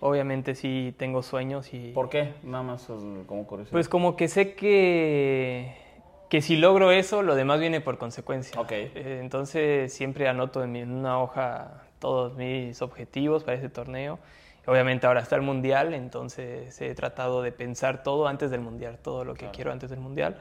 Obviamente 0.00 0.54
sí 0.54 0.94
tengo 0.98 1.22
sueños 1.22 1.72
y... 1.72 1.92
¿Por 1.92 2.08
qué? 2.08 2.34
Nada 2.42 2.62
más 2.62 2.86
como 3.26 3.46
curiosidad. 3.46 3.72
Pues 3.72 3.88
como 3.88 4.16
que 4.16 4.28
sé 4.28 4.54
que, 4.54 5.74
que 6.28 6.42
si 6.42 6.56
logro 6.56 6.90
eso, 6.90 7.22
lo 7.22 7.34
demás 7.34 7.60
viene 7.60 7.80
por 7.80 7.96
consecuencia. 7.98 8.60
Eh, 8.94 9.18
entonces 9.22 9.92
siempre 9.92 10.28
anoto 10.28 10.62
en, 10.62 10.72
mi- 10.72 10.80
en 10.80 10.92
una 10.92 11.20
hoja 11.22 11.82
todos 11.98 12.34
mis 12.36 12.82
objetivos 12.82 13.44
para 13.44 13.56
ese 13.56 13.68
torneo. 13.68 14.18
Obviamente 14.66 15.06
ahora 15.06 15.20
está 15.20 15.36
el 15.36 15.42
Mundial, 15.42 15.94
entonces 15.94 16.80
he 16.80 16.94
tratado 16.94 17.40
de 17.40 17.52
pensar 17.52 18.02
todo 18.02 18.26
antes 18.26 18.50
del 18.50 18.60
Mundial, 18.60 18.98
todo 19.00 19.24
lo 19.24 19.34
que 19.34 19.40
Claro. 19.40 19.52
quiero 19.54 19.72
antes 19.72 19.90
del 19.90 20.00
Mundial, 20.00 20.38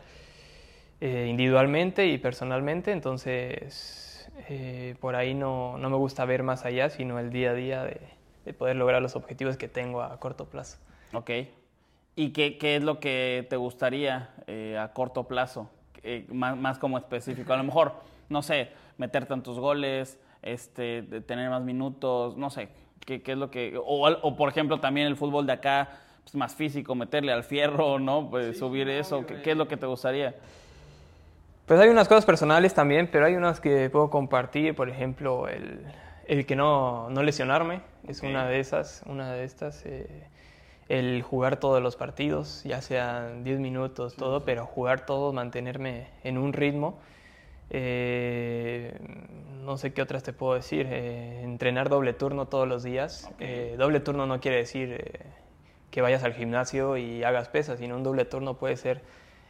eh, 1.00 1.28
individualmente 1.30 2.08
y 2.08 2.18
personalmente. 2.18 2.92
Entonces 2.92 4.02
eh, 4.50 4.96
por 5.00 5.16
ahí 5.16 5.34
no, 5.34 5.78
no 5.78 5.90
me 5.90 5.98
gusta 5.98 6.26
ver 6.26 6.44
más 6.44 6.66
allá, 6.66 6.90
sino 6.90 7.20
el 7.20 7.32
día 7.32 7.52
a 7.52 7.54
día 7.54 7.84
de, 7.84 8.00
de 8.46 8.54
poder 8.54 8.76
lograr 8.76 9.02
los 9.02 9.16
objetivos 9.16 9.58
que 9.58 9.68
tengo 9.68 10.02
a 10.02 10.20
corto 10.20 10.46
plazo. 10.46 10.78
Ok. 11.14 11.32
¿Y 12.16 12.30
qué, 12.30 12.58
qué 12.58 12.78
es 12.78 12.84
lo 12.84 13.00
que 13.00 13.46
te 13.50 13.58
gustaría 13.58 14.30
eh, 14.48 14.78
a 14.80 14.94
corto 14.94 15.26
plazo? 15.26 15.70
Eh, 16.04 16.26
más, 16.30 16.56
más 16.56 16.78
como 16.78 16.98
específico. 16.98 17.52
A 17.52 17.58
lo 17.58 17.64
mejor, 17.64 17.94
no 18.30 18.42
sé, 18.42 18.70
meter 18.98 19.26
tantos 19.26 19.60
goles, 19.60 20.20
este, 20.42 21.02
de 21.02 21.22
tener 21.22 21.50
más 21.50 21.62
minutos, 21.64 22.38
no 22.38 22.50
sé, 22.50 22.70
qué, 23.06 23.22
qué 23.22 23.34
es 23.34 23.38
lo 23.38 23.50
que... 23.50 23.78
O, 23.84 24.08
o, 24.08 24.36
por 24.38 24.50
ejemplo 24.50 24.80
también 24.80 25.08
el 25.08 25.16
fútbol 25.16 25.46
de 25.46 25.54
acá, 25.54 25.90
pues, 26.24 26.36
más 26.36 26.56
físico, 26.56 26.96
meterle 26.96 27.32
al 27.32 27.44
fierro, 27.44 28.00
¿no? 28.00 28.30
Pues 28.30 28.60
subir 28.60 28.88
eso, 28.88 29.26
¿qué, 29.26 29.42
¿qué 29.42 29.52
es 29.52 29.58
lo 29.58 29.68
que 29.68 29.78
te 29.78 29.88
gustaría? 29.88 30.36
Pues 31.66 31.80
hay 31.80 31.90
unas 31.90 32.08
cosas 32.08 32.26
personales 32.26 32.74
también, 32.74 33.10
pero 33.12 33.26
hay 33.26 33.36
unas 33.36 33.60
que 33.60 33.90
puedo 33.90 34.10
compartir, 34.10 34.76
por 34.76 34.88
ejemplo, 34.90 35.48
el, 35.48 35.82
el 36.28 36.46
que 36.46 36.56
no, 36.56 37.10
no 37.10 37.24
lesionarme, 37.24 37.82
es 38.08 38.22
una 38.22 38.48
de 38.48 38.60
esas, 38.60 39.02
una 39.08 39.34
de 39.34 39.44
estas. 39.44 39.84
eh, 39.86 40.28
el 40.88 41.24
jugar 41.24 41.58
todos 41.60 41.82
los 41.82 41.96
partidos, 41.96 42.64
ya 42.64 42.80
sean 42.82 43.44
10 43.44 43.60
minutos, 43.60 44.16
todo, 44.16 44.46
pero 44.46 44.68
jugar 44.68 45.08
todos, 45.08 45.34
mantenerme 45.34 46.08
en 46.24 46.38
un 46.38 46.54
ritmo. 46.54 47.00
Eh, 47.72 48.94
no 49.64 49.78
sé 49.78 49.94
qué 49.94 50.04
otras 50.04 50.22
te 50.22 50.34
puedo 50.34 50.54
decir. 50.54 50.86
eh, 50.88 51.42
entrenar 51.44 51.90
doble 51.90 52.14
turno 52.14 52.48
todos 52.48 52.68
los 52.68 52.84
días. 52.84 53.28
Eh, 53.40 53.76
doble 53.80 54.00
turno 54.00 54.28
no 54.28 54.40
quiere 54.40 54.58
decir 54.58 55.04
que 55.90 56.02
vayas 56.02 56.24
al 56.24 56.34
gimnasio 56.34 56.98
y 56.98 57.24
hagas 57.24 57.50
pesas, 57.50 57.80
sino 57.80 57.96
un 57.96 58.04
doble 58.04 58.26
turno 58.26 58.56
puede 58.58 58.78
ser 58.78 59.02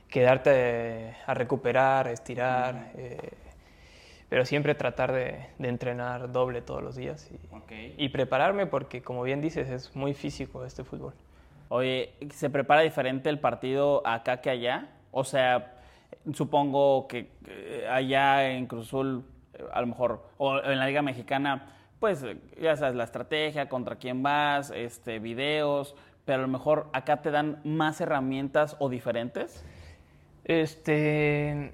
quedarte 0.09 1.15
a 1.25 1.33
recuperar, 1.33 2.07
estirar, 2.07 2.91
eh, 2.95 3.31
pero 4.29 4.45
siempre 4.45 4.75
tratar 4.75 5.11
de, 5.11 5.47
de 5.57 5.69
entrenar 5.69 6.31
doble 6.31 6.61
todos 6.61 6.81
los 6.81 6.95
días 6.95 7.29
y, 7.31 8.03
y 8.03 8.09
prepararme 8.09 8.65
porque, 8.65 9.01
como 9.01 9.23
bien 9.23 9.41
dices, 9.41 9.69
es 9.69 9.95
muy 9.95 10.13
físico 10.13 10.65
este 10.65 10.83
fútbol. 10.83 11.13
Oye, 11.69 12.13
¿se 12.31 12.49
prepara 12.49 12.81
diferente 12.81 13.29
el 13.29 13.39
partido 13.39 14.05
acá 14.05 14.41
que 14.41 14.49
allá? 14.49 14.89
O 15.11 15.23
sea, 15.23 15.73
supongo 16.33 17.07
que 17.07 17.31
eh, 17.47 17.87
allá 17.89 18.49
en 18.49 18.67
Cruz 18.67 18.87
Azul, 18.87 19.25
eh, 19.53 19.63
a 19.73 19.81
lo 19.81 19.87
mejor, 19.87 20.27
o 20.37 20.59
en 20.59 20.79
la 20.79 20.87
Liga 20.87 21.01
Mexicana, 21.01 21.67
pues 21.99 22.25
ya 22.61 22.75
sabes, 22.75 22.95
la 22.95 23.03
estrategia, 23.03 23.67
contra 23.67 23.95
quién 23.95 24.21
vas, 24.21 24.71
este, 24.75 25.19
videos, 25.19 25.95
pero 26.25 26.39
a 26.39 26.41
lo 26.41 26.47
mejor 26.47 26.87
acá 26.93 27.21
te 27.21 27.31
dan 27.31 27.61
más 27.63 28.01
herramientas 28.01 28.75
o 28.79 28.89
diferentes. 28.89 29.65
Este, 30.45 31.71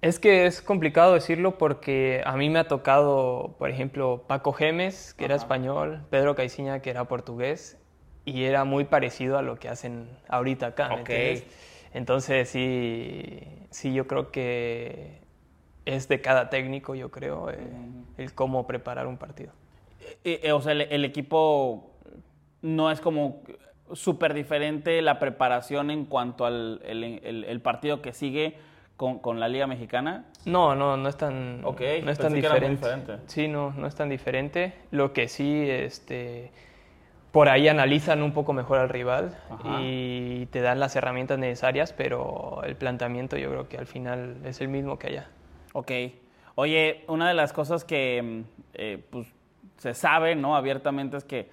es 0.00 0.18
que 0.18 0.46
es 0.46 0.62
complicado 0.62 1.14
decirlo 1.14 1.58
porque 1.58 2.22
a 2.24 2.36
mí 2.36 2.50
me 2.50 2.58
ha 2.58 2.68
tocado, 2.68 3.54
por 3.58 3.70
ejemplo, 3.70 4.24
Paco 4.26 4.52
Gemes, 4.52 5.14
que 5.14 5.26
era 5.26 5.34
español, 5.34 6.02
Pedro 6.10 6.34
Caiciña, 6.34 6.80
que 6.80 6.90
era 6.90 7.04
portugués, 7.04 7.78
y 8.24 8.44
era 8.44 8.64
muy 8.64 8.84
parecido 8.84 9.38
a 9.38 9.42
lo 9.42 9.58
que 9.58 9.68
hacen 9.68 10.08
ahorita 10.28 10.68
acá. 10.68 10.88
¿me 10.88 10.94
Ok. 10.94 11.10
entiendes? 11.10 11.44
Entonces 11.94 12.48
sí, 12.48 13.40
sí, 13.70 13.92
yo 13.94 14.06
creo 14.06 14.30
que 14.30 15.20
es 15.84 16.08
de 16.08 16.20
cada 16.20 16.50
técnico, 16.50 16.94
yo 16.94 17.10
creo, 17.10 17.50
eh, 17.50 17.58
el 18.18 18.34
cómo 18.34 18.66
preparar 18.66 19.06
un 19.06 19.16
partido. 19.16 19.52
Eh, 20.24 20.40
eh, 20.42 20.52
o 20.52 20.60
sea, 20.60 20.72
el, 20.72 20.82
el 20.82 21.04
equipo 21.04 21.90
no 22.62 22.90
es 22.90 23.00
como 23.00 23.42
súper 23.92 24.34
diferente 24.34 25.00
la 25.02 25.18
preparación 25.18 25.90
en 25.90 26.04
cuanto 26.04 26.44
al 26.46 26.80
el, 26.84 27.04
el- 27.22 27.44
el 27.44 27.60
partido 27.60 28.02
que 28.02 28.12
sigue 28.12 28.56
con, 28.96 29.18
con 29.20 29.38
la 29.40 29.48
Liga 29.48 29.66
Mexicana. 29.66 30.24
No, 30.44 30.74
no, 30.74 30.96
no 30.96 31.08
es 31.08 31.16
tan, 31.16 31.60
Ok, 31.64 31.80
no 32.02 32.10
es 32.10 32.18
tan 32.18 32.32
diferente. 32.34 32.70
diferente. 32.86 33.16
Sí, 33.26 33.46
no, 33.48 33.72
no 33.76 33.86
es 33.86 33.94
tan 33.94 34.08
diferente. 34.08 34.72
Lo 34.90 35.12
que 35.12 35.28
sí, 35.28 35.66
este, 35.70 36.50
por 37.30 37.48
ahí 37.48 37.68
analizan 37.68 38.22
un 38.22 38.32
poco 38.32 38.52
mejor 38.52 38.78
al 38.78 38.88
rival 38.88 39.38
Ajá. 39.50 39.80
y 39.82 40.46
te 40.46 40.60
dan 40.62 40.80
las 40.80 40.96
herramientas 40.96 41.38
necesarias, 41.38 41.92
pero 41.92 42.62
el 42.64 42.74
planteamiento 42.76 43.36
yo 43.36 43.50
creo 43.50 43.68
que 43.68 43.78
al 43.78 43.86
final 43.86 44.38
es 44.44 44.60
el 44.60 44.68
mismo 44.68 44.98
que 44.98 45.08
allá. 45.08 45.28
Ok. 45.74 45.92
Oye, 46.56 47.04
una 47.06 47.28
de 47.28 47.34
las 47.34 47.52
cosas 47.52 47.84
que 47.84 48.42
eh, 48.74 49.04
pues, 49.10 49.28
se 49.76 49.94
sabe, 49.94 50.34
¿no? 50.34 50.56
Abiertamente 50.56 51.16
es 51.18 51.22
que 51.24 51.50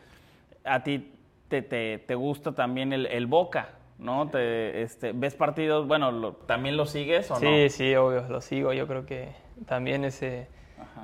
a 0.63 0.81
ti 0.83 1.11
te, 1.47 1.61
te- 1.61 1.99
te 1.99 2.15
gusta 2.15 2.53
también 2.53 2.93
el, 2.93 3.05
el 3.07 3.27
Boca, 3.27 3.69
¿no? 3.99 4.29
Te, 4.29 4.81
este, 4.81 5.11
¿Ves 5.13 5.35
partidos? 5.35 5.87
Bueno, 5.87 6.11
lo- 6.11 6.33
¿también 6.33 6.77
lo 6.77 6.85
sigues 6.85 7.29
o 7.31 7.35
Sí, 7.35 7.45
no? 7.45 7.69
sí, 7.69 7.95
obvio, 7.95 8.25
lo 8.29 8.41
sigo. 8.41 8.73
Yo 8.73 8.87
creo 8.87 9.05
que 9.05 9.29
también 9.67 10.03
ese, 10.05 10.47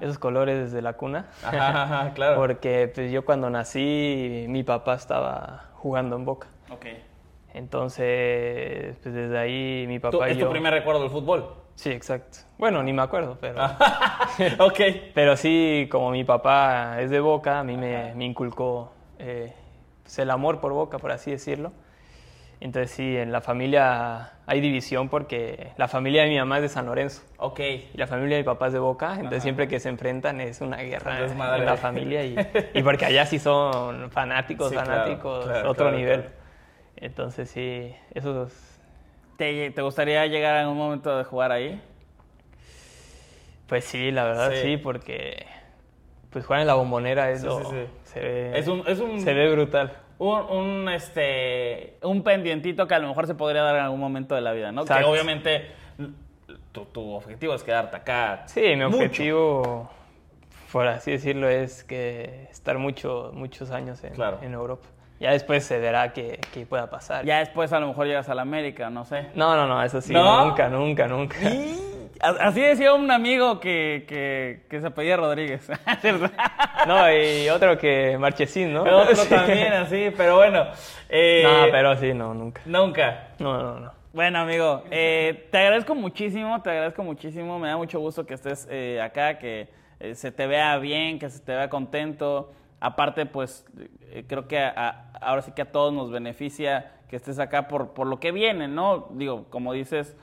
esos 0.02 0.18
colores 0.18 0.58
desde 0.60 0.82
la 0.82 0.94
cuna. 0.94 1.30
Ajá, 1.44 1.84
ajá, 1.84 2.14
claro. 2.16 2.36
Porque 2.38 2.92
pues, 2.94 3.12
yo 3.12 3.24
cuando 3.26 3.50
nací, 3.50 4.46
mi 4.50 4.64
papá 4.64 4.96
estaba 4.96 5.70
jugando 5.76 6.16
en 6.16 6.26
Boca. 6.26 6.48
Ok. 6.70 6.86
Entonces, 7.54 8.98
pues 9.04 9.14
desde 9.14 9.38
ahí 9.38 9.86
mi 9.88 10.00
¿Tú- 10.00 10.12
papá 10.12 10.30
y 10.30 10.34
¿Es 10.34 10.38
yo... 10.38 10.46
tu 10.48 10.52
primer 10.52 10.74
recuerdo 10.74 11.02
del 11.02 11.10
fútbol? 11.10 11.56
Sí, 11.76 11.90
exacto. 11.92 12.40
Bueno, 12.58 12.84
ni 12.84 12.94
me 12.94 13.02
acuerdo, 13.02 13.38
pero... 13.42 13.60
ok. 14.60 14.80
Pero 15.14 15.36
sí, 15.36 15.88
como 15.92 16.12
mi 16.12 16.24
papá 16.24 17.02
es 17.02 17.10
de 17.10 17.20
Boca, 17.20 17.60
a 17.60 17.64
mí 17.64 17.76
me, 17.78 18.14
me 18.16 18.26
inculcó 18.26 18.94
eh, 19.20 19.54
pues, 20.12 20.20
el 20.20 20.30
amor 20.30 20.60
por 20.60 20.74
Boca, 20.74 20.98
por 21.00 21.12
así 21.12 21.32
decirlo. 21.32 21.72
Entonces 22.60 22.92
sí, 22.92 23.18
en 23.18 23.32
la 23.32 23.42
familia 23.42 24.34
hay 24.46 24.60
división 24.62 25.10
porque 25.10 25.72
la 25.78 25.88
familia 25.88 26.24
de 26.24 26.30
mi 26.30 26.38
mamá 26.38 26.58
es 26.58 26.64
de 26.64 26.70
San 26.70 26.86
Lorenzo 26.86 27.24
Ok. 27.38 27.60
y 27.60 27.98
la 27.98 28.06
familia 28.08 28.36
de 28.38 28.44
mi 28.44 28.46
papá 28.46 28.68
es 28.68 28.74
de 28.74 28.80
Boca, 28.80 29.16
entonces 29.16 29.42
siempre 29.42 29.68
que 29.68 29.80
se 29.80 29.90
enfrentan 29.90 30.42
es 30.42 30.62
una 30.62 30.78
guerra 30.78 31.22
desmadre. 31.22 31.62
en 31.62 31.66
la 31.66 31.76
familia 31.78 32.24
y, 32.24 32.36
y 32.76 32.84
porque 32.84 33.06
allá 33.06 33.26
sí 33.26 33.40
son 33.40 34.12
fanáticos, 34.12 34.70
Sí, 34.70 34.76
fanáticos, 34.76 35.46
claro, 35.46 35.72
otro 35.72 35.86
claro, 35.86 35.98
nivel. 35.98 36.26
Entonces 36.98 37.50
sí, 37.50 37.96
esos 38.14 38.54
¿Te, 39.38 39.72
te 39.72 39.82
gustaría 39.82 40.28
llegar 40.28 40.62
en 40.62 40.68
un 40.68 40.78
momento 40.78 41.18
de 41.18 41.24
jugar 41.24 41.52
ahí? 41.52 41.82
Pues 43.68 43.86
sí, 43.86 44.12
la 44.12 44.26
verdad 44.26 44.52
Sí. 44.52 44.62
sí, 44.62 44.78
porque 44.78 45.48
pues 46.32 46.46
jugar 46.46 46.62
en 46.62 46.68
la 46.68 46.74
bombonera 46.76 47.30
es 47.32 47.42
Sí, 47.42 47.46
lo- 47.48 47.60
sí, 47.60 47.66
sí. 47.72 47.88
Se, 48.04 48.20
ve, 48.20 48.58
Es 48.60 48.68
un- 48.68 48.84
es 48.88 49.00
un- 49.00 49.22
se 49.22 49.34
ve 49.34 49.52
brutal. 49.52 49.92
Un, 50.18 50.40
un, 50.40 50.90
este, 50.90 51.98
un 52.04 52.24
pendientito 52.24 52.88
que 52.88 52.94
a 52.96 53.00
lo 53.00 53.08
mejor 53.08 53.26
se 53.28 53.36
podría 53.36 53.64
dar 53.64 53.76
en 53.76 53.82
algún 53.84 54.00
momento 54.00 54.36
de 54.36 54.42
la 54.42 54.52
vida, 54.52 54.72
¿no? 54.72 54.82
Que 54.84 54.94
Exacto. 54.94 55.10
obviamente 55.12 55.72
tu, 56.72 56.86
tu 56.86 57.14
objetivo 57.14 57.54
es 57.56 57.64
quedarte 57.64 57.98
acá. 57.98 58.44
Sí, 58.46 58.62
mi 58.62 58.76
mucho. 58.86 58.98
objetivo, 58.98 59.90
por 60.72 60.88
así 60.88 61.12
decirlo, 61.12 61.50
es 61.50 61.84
que 61.84 62.48
estar 62.52 62.78
mucho, 62.78 63.32
muchos 63.34 63.72
años 63.72 64.04
en, 64.04 64.14
Claro. 64.14 64.40
en 64.42 64.54
Europa. 64.54 64.88
Ya 65.20 65.32
después 65.32 65.64
se 65.66 65.78
verá 65.80 66.14
qué, 66.14 66.40
qué 66.54 66.66
pueda 66.66 66.90
pasar. 66.90 67.26
Ya 67.26 67.40
después 67.40 67.72
a 67.74 67.80
lo 67.80 67.88
mejor 67.88 68.08
llegas 68.08 68.28
a 68.30 68.36
la 68.36 68.42
América, 68.44 68.90
no 68.90 69.06
sé. 69.06 69.28
No, 69.36 69.56
no, 69.56 69.68
no, 69.68 69.84
eso 69.84 70.02
sí, 70.02 70.14
¿No? 70.14 70.46
nunca, 70.46 70.68
nunca, 70.70 71.08
nunca. 71.08 71.36
A- 71.46 71.91
Así 72.22 72.62
decía 72.62 72.94
un 72.94 73.10
amigo 73.10 73.60
que, 73.60 74.06
que, 74.08 74.66
que 74.70 74.80
se 74.80 74.88
apellida 74.88 75.18
Rodríguez. 75.18 75.68
No, 76.88 77.12
y 77.14 77.48
otro 77.50 77.78
que 77.78 78.18
Marchesín, 78.20 78.74
¿no? 78.74 78.84
Otro 78.84 79.16
Sí. 79.24 79.30
también, 79.30 79.74
así, 79.74 80.12
pero 80.16 80.36
bueno. 80.38 80.66
eh, 81.10 81.42
No, 81.44 81.72
pero 81.72 81.96
sí, 81.98 82.14
no, 82.14 82.34
nunca. 82.34 82.62
Nunca. 82.66 83.28
No, 83.40 83.62
no, 83.62 83.80
no. 83.80 83.92
Bueno, 84.14 84.40
amigo, 84.40 84.84
eh, 84.92 85.48
te 85.52 85.58
agradezco 85.60 85.96
muchísimo, 85.96 86.62
te 86.62 86.70
agradezco 86.72 87.04
muchísimo. 87.04 87.58
Me 87.60 87.70
da 87.70 87.78
mucho 87.78 88.00
gusto 88.00 88.26
que 88.26 88.34
estés 88.34 88.68
eh, 88.70 89.00
acá, 89.02 89.38
que 89.38 89.70
se 90.14 90.32
te 90.32 90.48
vea 90.48 90.78
bien, 90.80 91.18
que 91.20 91.30
se 91.30 91.40
te 91.40 91.54
vea 91.56 91.70
contento. 91.70 92.52
Aparte, 92.80 93.26
pues 93.28 93.66
creo 94.28 94.48
que 94.48 94.60
a- 94.60 94.74
a- 94.76 95.12
ahora 95.22 95.44
sí 95.44 95.52
que 95.54 95.62
a 95.62 95.72
todos 95.72 95.94
nos 95.94 96.10
beneficia 96.12 96.92
que 97.10 97.16
estés 97.16 97.38
acá 97.40 97.68
por, 97.68 97.94
por 97.94 98.08
lo 98.08 98.20
que 98.20 98.32
viene, 98.32 98.68
¿no? 98.68 99.08
Digo, 99.12 99.46
como 99.50 99.72
dices, 99.74 100.18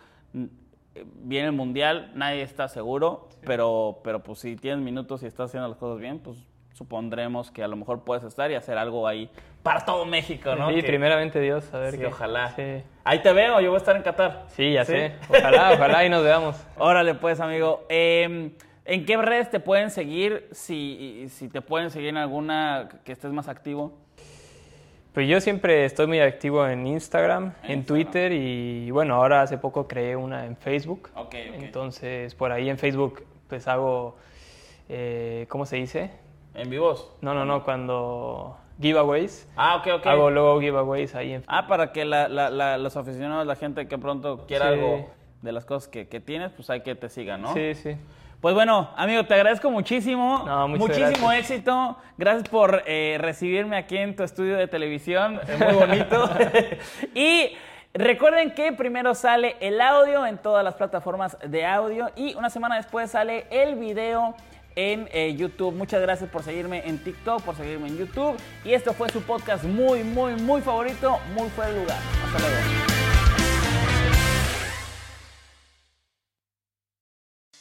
viene 1.23 1.47
el 1.49 1.53
mundial, 1.53 2.11
nadie 2.15 2.43
está 2.43 2.69
seguro, 2.69 3.29
pero, 3.45 4.01
pero 4.05 4.23
pues 4.23 4.39
si 4.41 4.57
tienes 4.57 4.85
minutos 4.85 5.23
y 5.23 5.27
estás 5.27 5.51
haciendo 5.51 5.69
las 5.69 5.79
cosas 5.79 5.99
bien, 6.01 6.19
pues 6.19 6.37
supondremos 6.73 7.51
que 7.51 7.63
a 7.65 7.69
lo 7.69 7.77
mejor 7.77 8.05
puedes 8.05 8.23
estar 8.25 8.51
y 8.51 8.55
hacer 8.55 8.79
algo 8.79 9.07
ahí 9.09 9.29
para 9.63 9.85
todo 9.85 10.05
México, 10.07 10.55
¿no? 10.55 10.69
Sí, 10.71 10.77
Que- 10.77 10.87
primeramente 10.87 11.41
Dios, 11.41 11.73
a 11.75 11.79
ver 11.79 11.93
Sí, 11.95 11.99
qué. 11.99 12.07
ojalá. 12.07 12.51
Sí. 12.55 12.83
Ahí 13.05 13.21
te 13.21 13.33
veo, 13.33 13.61
yo 13.61 13.71
voy 13.71 13.77
a 13.77 13.79
estar 13.79 13.97
en 13.97 14.03
Qatar. 14.03 14.45
Sí, 14.49 14.73
ya 14.73 14.85
sé. 14.85 15.15
Ojalá, 15.29 15.73
ojalá 15.73 16.05
y 16.05 16.09
nos 16.09 16.23
veamos. 16.23 16.57
Órale, 16.79 17.15
pues, 17.15 17.41
amigo. 17.41 17.85
Eh, 17.89 18.53
¿En 18.85 19.05
qué 19.05 19.17
redes 19.19 19.51
te 19.51 19.61
pueden 19.61 19.91
seguir? 19.91 20.49
Si, 20.53 21.27
si 21.31 21.49
te 21.49 21.61
pueden 21.61 21.91
seguir 21.91 22.09
en 22.11 22.17
alguna 22.17 22.89
que 23.05 23.13
estés 23.13 23.33
más 23.33 23.49
activo. 23.49 23.99
Pues 25.19 25.29
yo 25.29 25.41
siempre 25.41 25.85
estoy 25.85 26.07
muy 26.07 26.21
activo 26.21 26.65
en 26.69 26.87
Instagram, 26.87 27.47
En 27.65 27.71
en 27.73 27.79
Instagram. 27.79 27.85
Twitter 27.87 28.33
y 28.33 28.93
bueno, 28.93 29.17
ahora 29.17 29.43
hace 29.43 29.59
poco 29.59 29.89
creé 29.89 30.15
una 30.15 30.47
en 30.47 30.57
Facebook. 30.57 31.11
Ok, 31.17 31.35
ok. 31.35 31.35
Entonces, 31.55 32.37
por 32.37 32.53
ahí 32.53 32.71
en 32.71 32.79
Facebook 32.79 33.25
pues 33.49 33.67
hago, 33.67 34.15
eh, 34.89 35.47
¿cómo 35.49 35.67
se 35.67 35.75
dice? 35.75 36.13
¿En 36.55 36.71
vivos? 36.71 37.11
No, 37.21 37.35
no, 37.35 37.45
no, 37.45 37.65
cuando 37.65 38.57
giveaways. 38.81 39.49
Ah, 39.57 39.79
ok, 39.79 39.89
ok. 39.99 40.07
Hago 40.07 40.31
luego 40.31 40.61
giveaways 40.61 41.13
ahí 41.17 41.33
en 41.33 41.43
Ah, 41.49 41.67
para 41.67 41.91
que 41.91 42.05
la- 42.05 42.29
la- 42.29 42.49
la- 42.51 42.79
los 42.79 42.97
aficionados, 42.97 43.45
la 43.45 43.57
gente 43.57 43.89
que 43.89 43.99
pronto 43.99 44.47
quiera 44.47 44.67
Sí. 44.67 44.75
algo 44.75 45.11
de 45.43 45.51
las 45.51 45.65
cosas 45.65 45.89
que, 45.89 46.07
que 46.07 46.21
tienes, 46.21 46.53
pues 46.53 46.71
hay 46.71 46.83
que 46.83 46.95
te 46.95 47.09
sigan, 47.09 47.43
¿no? 47.43 47.55
Sí, 47.55 47.75
sí. 47.75 47.97
Pues 48.41 48.55
bueno, 48.55 48.91
amigo, 48.97 49.25
te 49.25 49.35
agradezco 49.35 49.71
muchísimo. 49.71 50.45
No, 50.47 50.69
Muchísimo 50.69 51.29
gracias. 51.29 51.51
éxito. 51.51 51.97
Gracias 52.17 52.49
por 52.49 52.83
eh, 52.87 53.17
recibirme 53.21 53.77
aquí 53.77 53.97
en 53.97 54.15
tu 54.15 54.23
estudio 54.23 54.57
de 54.57 54.69
televisión. 54.69 55.41
eh, 55.49 55.57
Muy 55.65 55.75
bonito. 55.75 56.31
y 57.15 57.57
Recuerden 57.95 58.53
que 58.53 58.73
primero 58.73 59.15
sale 59.15 59.57
el 59.61 59.81
audio 59.81 60.25
en 60.27 60.37
todas 60.39 60.63
las 60.63 60.75
plataformas 60.75 61.37
de 61.45 61.65
audio 61.65 62.11
y 62.15 62.35
una 62.35 62.51
semana 62.51 62.77
después 62.77 63.11
sale 63.11 63.47
el 63.51 63.77
video 63.77 64.37
en 64.77 65.09
eh, 65.11 65.35
YouTube. 65.35 65.75
Muchas 65.75 66.01
gracias 66.03 66.31
por 66.31 66.43
seguirme 66.43 66.87
en 66.87 67.03
TikTok, 67.03 67.43
por 67.43 67.57
seguirme 67.57 67.89
en 67.89 67.97
YouTube. 67.99 68.37
Y 68.63 68.75
esto 68.75 68.93
fue 68.93 69.09
su 69.09 69.23
podcast 69.23 69.65
muy, 69.65 70.05
muy, 70.05 70.35
muy 70.35 70.61
favorito, 70.61 71.19
muy 71.35 71.49
fuera 71.49 71.73
de 71.73 71.81
lugar. 71.81 71.99
Hasta 72.27 72.39
luego. 72.39 72.88